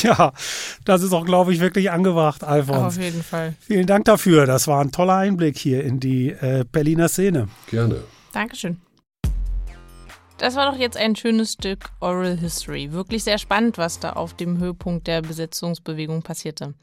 [0.02, 0.32] Ja,
[0.84, 2.96] das ist auch, glaube ich, wirklich angebracht, Alfons.
[2.96, 3.54] Auf jeden Fall.
[3.60, 4.44] Vielen Dank dafür.
[4.44, 7.48] Das war ein toller Einblick hier in die äh, Berliner Szene.
[7.70, 8.02] Gerne.
[8.32, 8.78] Dankeschön.
[10.38, 12.92] Das war doch jetzt ein schönes Stück Oral History.
[12.92, 16.74] Wirklich sehr spannend, was da auf dem Höhepunkt der Besetzungsbewegung passierte.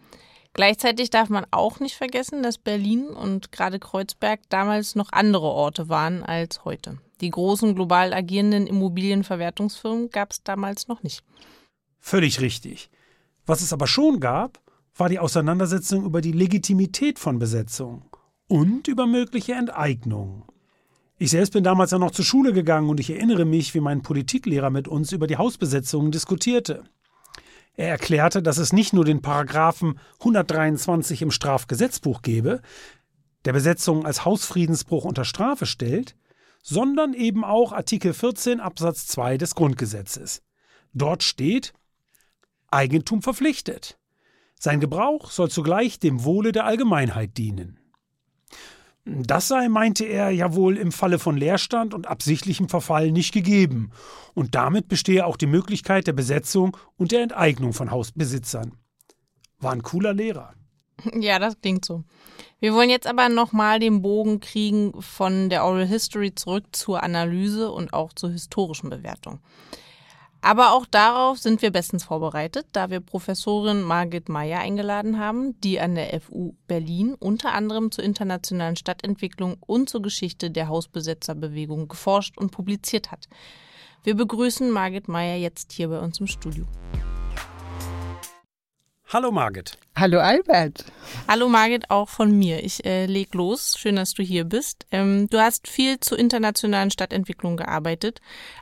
[0.56, 5.90] Gleichzeitig darf man auch nicht vergessen, dass Berlin und gerade Kreuzberg damals noch andere Orte
[5.90, 6.98] waren als heute.
[7.20, 11.26] Die großen global agierenden Immobilienverwertungsfirmen gab es damals noch nicht.
[12.00, 12.90] Völlig richtig.
[13.46, 14.62] Was es aber schon gab,
[14.96, 18.06] war die Auseinandersetzung über die Legitimität von Besetzung
[18.48, 20.44] und über mögliche Enteignungen.
[21.18, 24.04] Ich selbst bin damals ja noch zur Schule gegangen und ich erinnere mich, wie mein
[24.04, 26.86] Politiklehrer mit uns über die Hausbesetzungen diskutierte.
[27.78, 32.62] Er erklärte, dass es nicht nur den Paragraphen 123 im Strafgesetzbuch gebe,
[33.44, 36.16] der Besetzung als Hausfriedensbruch unter Strafe stellt,
[36.64, 40.42] sondern eben auch Artikel 14 Absatz 2 des Grundgesetzes.
[40.94, 41.74] Dort steht
[42.72, 44.00] Eigentum verpflichtet.
[44.60, 47.80] Sein Gebrauch soll zugleich dem Wohle der Allgemeinheit dienen.
[49.06, 53.92] Das sei, meinte er, ja wohl im Falle von Leerstand und absichtlichem Verfall nicht gegeben,
[54.34, 58.74] und damit bestehe auch die Möglichkeit der Besetzung und der Enteignung von Hausbesitzern.
[59.60, 60.54] War ein cooler Lehrer.
[61.20, 62.04] Ja, das klingt so.
[62.60, 67.72] Wir wollen jetzt aber nochmal den Bogen kriegen von der Oral History zurück zur Analyse
[67.72, 69.40] und auch zur historischen Bewertung.
[70.46, 75.80] Aber auch darauf sind wir bestens vorbereitet, da wir Professorin Margit Meyer eingeladen haben, die
[75.80, 82.38] an der FU Berlin unter anderem zur internationalen Stadtentwicklung und zur Geschichte der Hausbesetzerbewegung geforscht
[82.38, 83.28] und publiziert hat.
[84.04, 86.68] Wir begrüßen Margit Meyer jetzt hier bei uns im Studio.
[89.14, 89.78] Hallo Margit.
[89.96, 90.84] Hallo Albert.
[91.28, 92.64] Hallo Margit, auch von mir.
[92.64, 93.76] Ich äh, leg los.
[93.78, 94.88] Schön, dass du hier bist.
[94.90, 98.20] Ähm, du hast viel zur internationalen Stadtentwicklung gearbeitet.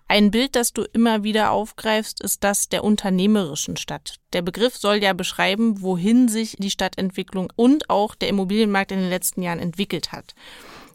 [0.10, 4.20] Ein Bild, das du immer wieder aufgreifst, ist das der unternehmerischen Stadt.
[4.34, 9.10] Der Begriff soll ja beschreiben, wohin sich die Stadtentwicklung und auch der Immobilienmarkt in den
[9.10, 10.36] letzten Jahren entwickelt hat.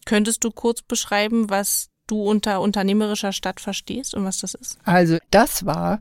[0.05, 4.79] Könntest du kurz beschreiben, was du unter unternehmerischer Stadt verstehst und was das ist?
[4.85, 6.01] Also das war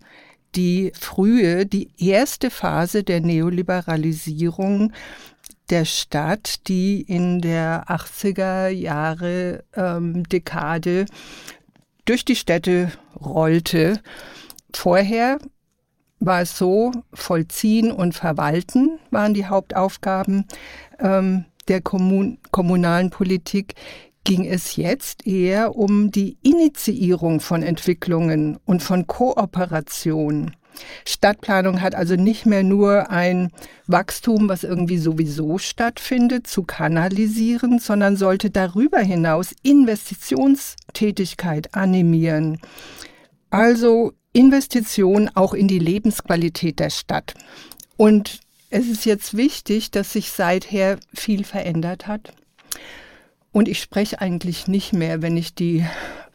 [0.57, 4.91] die frühe, die erste Phase der Neoliberalisierung
[5.69, 11.05] der Stadt, die in der 80er Jahre ähm, Dekade
[12.05, 14.01] durch die Städte rollte.
[14.73, 15.39] Vorher
[16.19, 20.45] war es so, vollziehen und verwalten waren die Hauptaufgaben
[20.99, 23.75] ähm, der Kommun kommunalen Politik
[24.27, 30.51] ging es jetzt eher um die Initiierung von Entwicklungen und von Kooperation.
[31.05, 33.53] Stadtplanung hat also nicht mehr nur ein
[33.87, 42.59] Wachstum, was irgendwie sowieso stattfindet, zu kanalisieren, sondern sollte darüber hinaus Investitionstätigkeit animieren.
[43.49, 47.33] Also Investition auch in die Lebensqualität der Stadt.
[47.95, 52.33] Und es ist jetzt wichtig, dass sich seither viel verändert hat.
[53.51, 55.85] Und ich spreche eigentlich nicht mehr, wenn ich die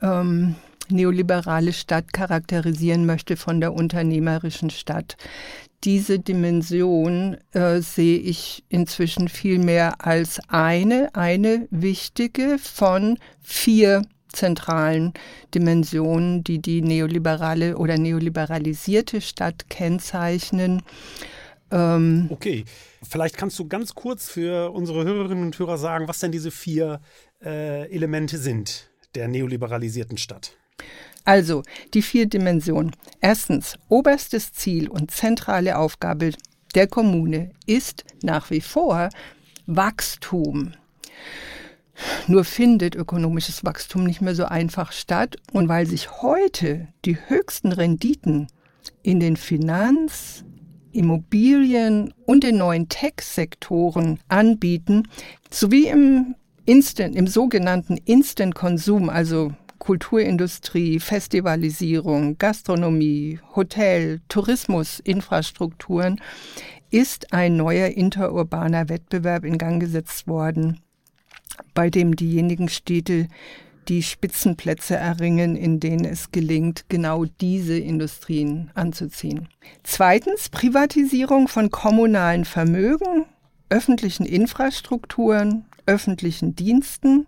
[0.00, 0.56] ähm,
[0.88, 5.16] neoliberale Stadt charakterisieren möchte von der unternehmerischen Stadt.
[5.84, 15.12] Diese Dimension äh, sehe ich inzwischen viel mehr als eine, eine wichtige von vier zentralen
[15.54, 20.82] Dimensionen, die die neoliberale oder neoliberalisierte Stadt kennzeichnen.
[21.72, 22.64] Ähm okay,
[23.02, 27.00] vielleicht kannst du ganz kurz für unsere Hörerinnen und Hörer sagen, was denn diese vier
[27.42, 30.56] äh, Elemente sind der neoliberalisierten Stadt.
[31.24, 31.62] Also
[31.94, 32.92] die vier Dimensionen.
[33.20, 36.32] Erstens, oberstes Ziel und zentrale Aufgabe
[36.74, 39.10] der Kommune ist nach wie vor
[39.66, 40.72] Wachstum.
[42.26, 45.36] Nur findet ökonomisches Wachstum nicht mehr so einfach statt.
[45.52, 48.48] Und weil sich heute die höchsten Renditen
[49.02, 50.44] in den Finanz-,
[50.92, 55.08] Immobilien und den neuen Tech-Sektoren anbieten,
[55.50, 56.34] sowie im
[56.64, 66.20] Instant, im sogenannten Instant-Konsum, also Kulturindustrie, Festivalisierung, Gastronomie, Hotel, Tourismus, Infrastrukturen,
[66.90, 70.78] ist ein neuer interurbaner Wettbewerb in Gang gesetzt worden,
[71.74, 73.26] bei dem diejenigen Städte
[73.88, 79.48] die Spitzenplätze erringen, in denen es gelingt, genau diese Industrien anzuziehen.
[79.82, 83.26] Zweitens Privatisierung von kommunalen Vermögen,
[83.68, 87.26] öffentlichen Infrastrukturen, öffentlichen Diensten.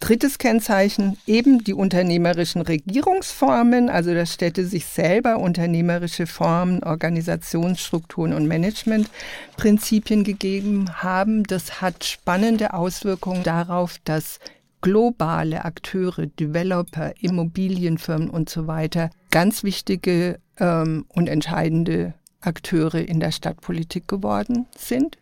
[0.00, 8.48] Drittes Kennzeichen eben die unternehmerischen Regierungsformen, also dass Städte sich selber unternehmerische Formen, Organisationsstrukturen und
[8.48, 11.44] Managementprinzipien gegeben haben.
[11.44, 14.40] Das hat spannende Auswirkungen darauf, dass
[14.82, 23.30] globale Akteure, Developer, Immobilienfirmen und so weiter ganz wichtige ähm, und entscheidende Akteure in der
[23.30, 25.16] Stadtpolitik geworden sind.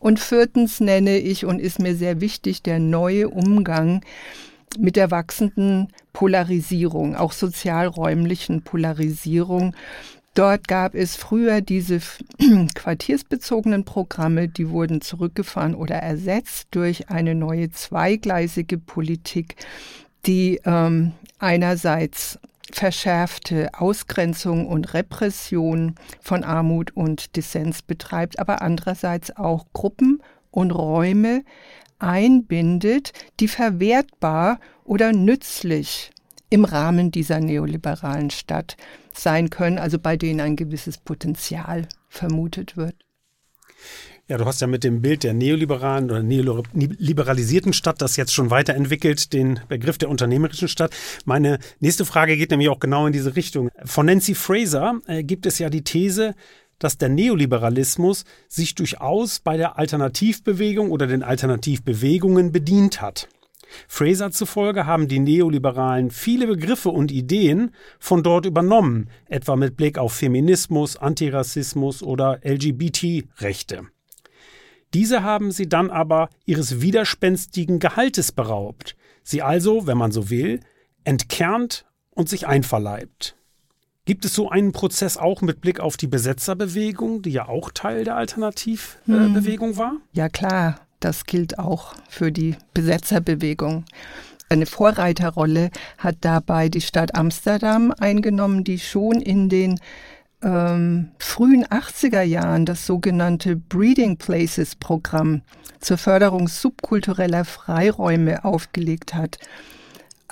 [0.00, 4.02] Und viertens nenne ich und ist mir sehr wichtig der neue Umgang
[4.78, 9.74] mit der wachsenden Polarisierung, auch sozialräumlichen Polarisierung.
[10.36, 11.98] Dort gab es früher diese
[12.74, 19.56] quartiersbezogenen Programme, die wurden zurückgefahren oder ersetzt durch eine neue zweigleisige Politik,
[20.26, 22.38] die ähm, einerseits
[22.70, 31.44] verschärfte Ausgrenzung und Repression von Armut und Dissens betreibt, aber andererseits auch Gruppen und Räume
[31.98, 36.10] einbindet, die verwertbar oder nützlich
[36.50, 38.76] im Rahmen dieser neoliberalen Stadt
[39.12, 42.94] sein können, also bei denen ein gewisses Potenzial vermutet wird.
[44.28, 48.50] Ja, du hast ja mit dem Bild der neoliberalen oder neoliberalisierten Stadt das jetzt schon
[48.50, 50.92] weiterentwickelt, den Begriff der unternehmerischen Stadt.
[51.24, 53.70] Meine nächste Frage geht nämlich auch genau in diese Richtung.
[53.84, 56.34] Von Nancy Fraser äh, gibt es ja die These,
[56.80, 63.28] dass der Neoliberalismus sich durchaus bei der Alternativbewegung oder den Alternativbewegungen bedient hat.
[63.88, 69.98] Fraser zufolge haben die Neoliberalen viele Begriffe und Ideen von dort übernommen, etwa mit Blick
[69.98, 73.82] auf Feminismus, Antirassismus oder LGBT-Rechte.
[74.94, 80.60] Diese haben sie dann aber ihres widerspenstigen Gehaltes beraubt, sie also, wenn man so will,
[81.04, 83.36] entkernt und sich einverleibt.
[84.06, 88.04] Gibt es so einen Prozess auch mit Blick auf die Besetzerbewegung, die ja auch Teil
[88.04, 89.76] der Alternativbewegung hm.
[89.76, 89.96] war?
[90.12, 93.84] Ja klar, das gilt auch für die Besetzerbewegung.
[94.48, 99.80] Eine Vorreiterrolle hat dabei die Stadt Amsterdam eingenommen, die schon in den
[100.42, 105.42] ähm, frühen 80er Jahren das sogenannte Breeding Places Programm
[105.80, 109.38] zur Förderung subkultureller Freiräume aufgelegt hat.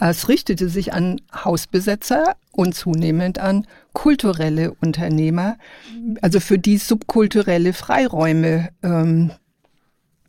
[0.00, 5.56] Es richtete sich an Hausbesetzer und zunehmend an kulturelle Unternehmer,
[6.20, 9.30] also für die subkulturelle Freiräume ähm,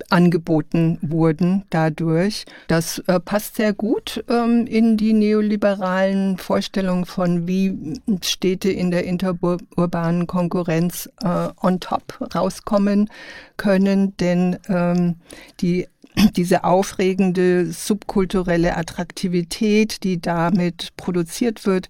[0.10, 2.46] angeboten wurden dadurch.
[2.68, 9.06] Das äh, passt sehr gut ähm, in die neoliberalen Vorstellungen von, wie Städte in der
[9.06, 13.10] interurbanen Konkurrenz äh, on top rauskommen
[13.58, 15.16] können, denn ähm,
[15.62, 15.88] die
[16.36, 21.90] diese aufregende subkulturelle Attraktivität, die damit produziert wird,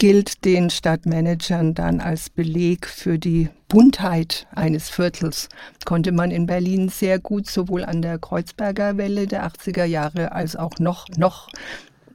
[0.00, 5.50] gilt den Stadtmanagern dann als Beleg für die Buntheit eines Viertels.
[5.84, 10.56] Konnte man in Berlin sehr gut sowohl an der Kreuzberger Welle der 80er Jahre als
[10.56, 11.50] auch noch, noch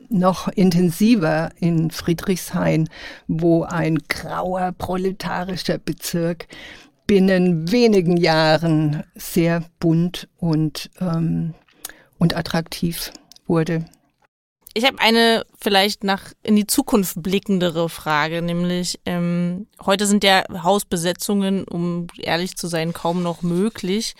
[0.09, 2.89] noch intensiver in Friedrichshain,
[3.27, 6.47] wo ein grauer proletarischer Bezirk
[7.05, 11.53] binnen wenigen Jahren sehr bunt und, ähm,
[12.17, 13.11] und attraktiv
[13.45, 13.85] wurde.
[14.77, 20.43] Ich habe eine vielleicht nach in die Zukunft blickendere Frage, nämlich ähm, heute sind ja
[20.51, 24.15] Hausbesetzungen, um ehrlich zu sein, kaum noch möglich.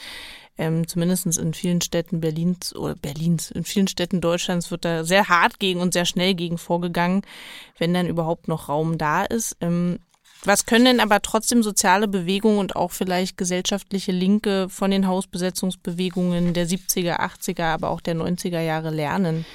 [0.57, 5.27] Ähm, Zumindest in vielen Städten Berlins oder Berlins, in vielen Städten Deutschlands wird da sehr
[5.27, 7.23] hart gegen und sehr schnell gegen vorgegangen,
[7.77, 9.57] wenn dann überhaupt noch Raum da ist.
[9.59, 9.99] Ähm,
[10.45, 16.53] was können denn aber trotzdem soziale Bewegungen und auch vielleicht gesellschaftliche Linke von den Hausbesetzungsbewegungen
[16.53, 19.45] der 70er, 80er, aber auch der 90er Jahre lernen?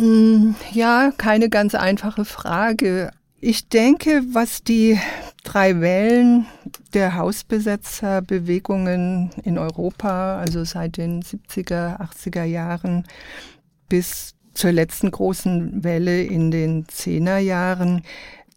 [0.00, 3.10] Mm, ja, keine ganz einfache Frage.
[3.38, 4.98] Ich denke, was die
[5.44, 6.46] drei Wellen
[6.94, 13.04] der Hausbesetzerbewegungen in Europa, also seit den 70er, 80er Jahren
[13.90, 18.02] bis zur letzten großen Welle in den 10er Jahren,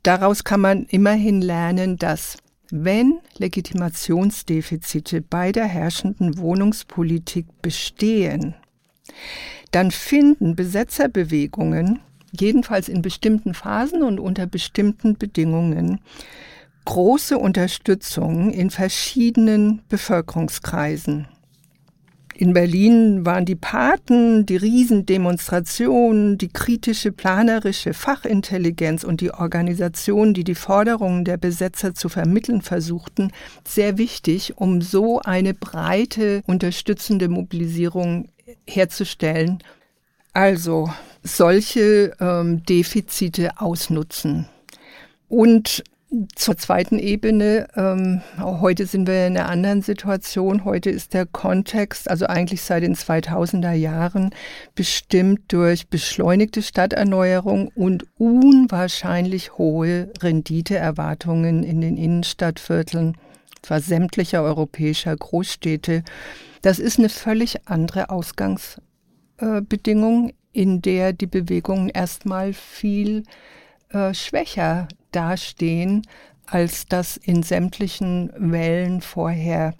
[0.02, 2.38] daraus kann man immerhin lernen, dass
[2.72, 8.56] wenn Legitimationsdefizite bei der herrschenden Wohnungspolitik bestehen,
[9.74, 12.00] dann finden Besetzerbewegungen,
[12.32, 16.00] jedenfalls in bestimmten Phasen und unter bestimmten Bedingungen,
[16.86, 21.28] große Unterstützung in verschiedenen Bevölkerungskreisen.
[22.36, 30.44] In Berlin waren die Paten, die Riesendemonstrationen, die kritische planerische Fachintelligenz und die Organisationen, die
[30.44, 33.32] die Forderungen der Besetzer zu vermitteln versuchten,
[33.68, 38.30] sehr wichtig, um so eine breite unterstützende Mobilisierung
[38.68, 39.60] herzustellen.
[40.34, 40.90] Also
[41.22, 44.48] solche ähm, Defizite ausnutzen.
[45.30, 45.84] Und
[46.36, 50.64] zur zweiten Ebene, ähm, heute sind wir in einer anderen Situation.
[50.64, 54.30] Heute ist der Kontext, also eigentlich seit den 2000er Jahren,
[54.76, 63.18] bestimmt durch beschleunigte Stadterneuerung und unwahrscheinlich hohe Renditeerwartungen in den Innenstadtvierteln,
[63.64, 66.04] zwar sämtlicher europäischer Großstädte.
[66.62, 73.24] Das ist eine völlig andere Ausgangsbedingung, in der die Bewegungen erstmal viel
[73.90, 76.06] äh, schwächer dastehen,
[76.46, 79.74] als das in sämtlichen Wellen vorher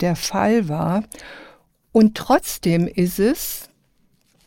[0.00, 1.04] der Fall war.
[1.92, 3.70] Und trotzdem ist es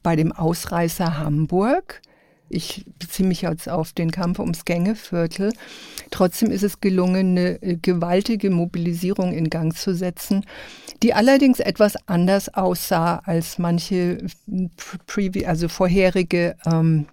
[0.03, 2.01] bei dem Ausreißer Hamburg
[2.49, 5.53] ich beziehe mich jetzt auf den Kampf ums Gängeviertel.
[6.11, 10.45] Trotzdem ist es gelungen, eine äh, gewaltige Mobilisierung in Gang zu setzen,
[11.01, 14.25] die allerdings etwas anders aussah als manche
[15.45, 17.07] also vorherige ähm,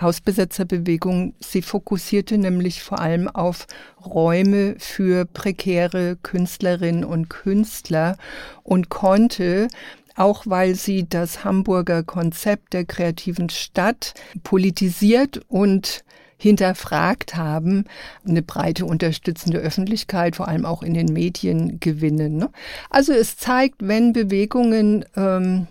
[0.00, 1.34] Hausbesetzerbewegung.
[1.40, 3.66] Sie fokussierte nämlich vor allem auf
[4.04, 8.16] Räume für prekäre Künstlerinnen und Künstler
[8.62, 9.68] und konnte
[10.18, 16.04] auch weil sie das Hamburger Konzept der kreativen Stadt politisiert und
[16.38, 17.84] hinterfragt haben,
[18.26, 22.36] eine breite unterstützende Öffentlichkeit, vor allem auch in den Medien gewinnen.
[22.36, 22.50] Ne?
[22.90, 25.66] Also es zeigt, wenn Bewegungen ähm,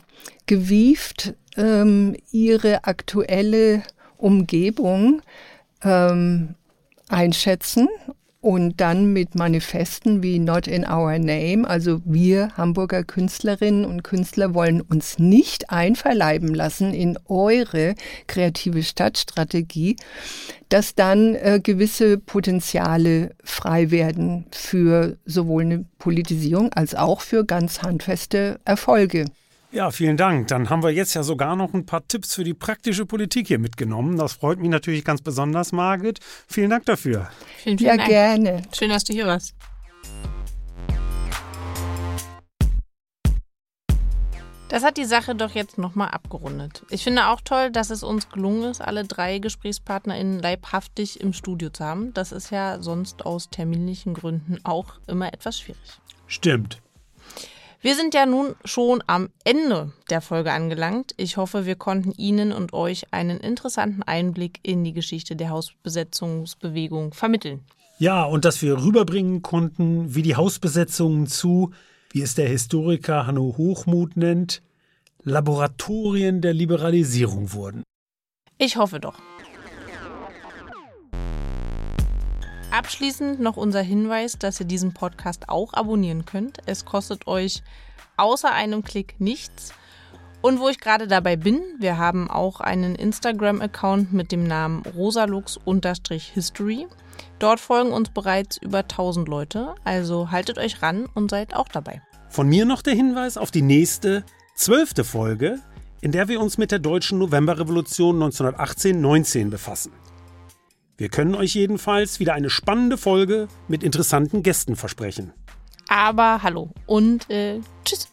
[0.45, 3.81] gewieft ähm, ihre aktuelle
[4.17, 5.21] Umgebung
[5.83, 6.55] ähm,
[7.07, 7.87] einschätzen
[8.41, 14.53] und dann mit Manifesten wie Not in Our Name, also wir Hamburger Künstlerinnen und Künstler
[14.53, 17.95] wollen uns nicht einverleiben lassen in eure
[18.27, 19.95] kreative Stadtstrategie,
[20.69, 27.81] dass dann äh, gewisse Potenziale frei werden für sowohl eine Politisierung als auch für ganz
[27.81, 29.25] handfeste Erfolge.
[29.77, 30.47] Ja, vielen Dank.
[30.47, 33.59] Dann haben wir jetzt ja sogar noch ein paar Tipps für die praktische Politik hier
[33.59, 34.17] mitgenommen.
[34.17, 36.19] Das freut mich natürlich ganz besonders, Margit.
[36.47, 37.29] Vielen Dank dafür.
[37.57, 38.09] Vielen, vielen ja, Dank.
[38.09, 38.61] gerne.
[38.75, 39.53] Schön, dass du hier warst.
[44.69, 46.81] Das hat die Sache doch jetzt nochmal abgerundet.
[46.89, 51.69] Ich finde auch toll, dass es uns gelungen ist, alle drei GesprächspartnerInnen leibhaftig im Studio
[51.69, 52.15] zu haben.
[52.15, 56.01] Das ist ja sonst aus terminlichen Gründen auch immer etwas schwierig.
[56.25, 56.81] Stimmt.
[57.79, 61.13] Wir sind ja nun schon am Ende der Folge angelangt.
[61.17, 67.13] Ich hoffe, wir konnten Ihnen und euch einen interessanten Einblick in die Geschichte der Hausbesetzungsbewegung
[67.13, 67.61] vermitteln.
[67.99, 71.71] Ja, und dass wir rüberbringen konnten, wie die Hausbesetzungen zu,
[72.11, 74.63] wie es der Historiker Hanno Hochmuth nennt,
[75.23, 77.83] Laboratorien der Liberalisierung wurden.
[78.57, 79.19] Ich hoffe doch.
[82.71, 86.57] Abschließend noch unser Hinweis, dass ihr diesen Podcast auch abonnieren könnt.
[86.65, 87.63] Es kostet euch
[88.17, 89.73] außer einem Klick nichts.
[90.41, 96.87] Und wo ich gerade dabei bin, wir haben auch einen Instagram-Account mit dem Namen rosalux-history.
[97.39, 102.01] Dort folgen uns bereits über 1000 Leute, also haltet euch ran und seid auch dabei.
[102.29, 104.23] Von mir noch der Hinweis auf die nächste,
[104.55, 105.59] zwölfte Folge,
[106.01, 109.91] in der wir uns mit der deutschen Novemberrevolution 1918-19 befassen.
[110.97, 115.31] Wir können euch jedenfalls wieder eine spannende Folge mit interessanten Gästen versprechen.
[115.87, 118.07] Aber hallo und äh, tschüss.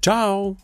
[0.00, 0.56] Ciao.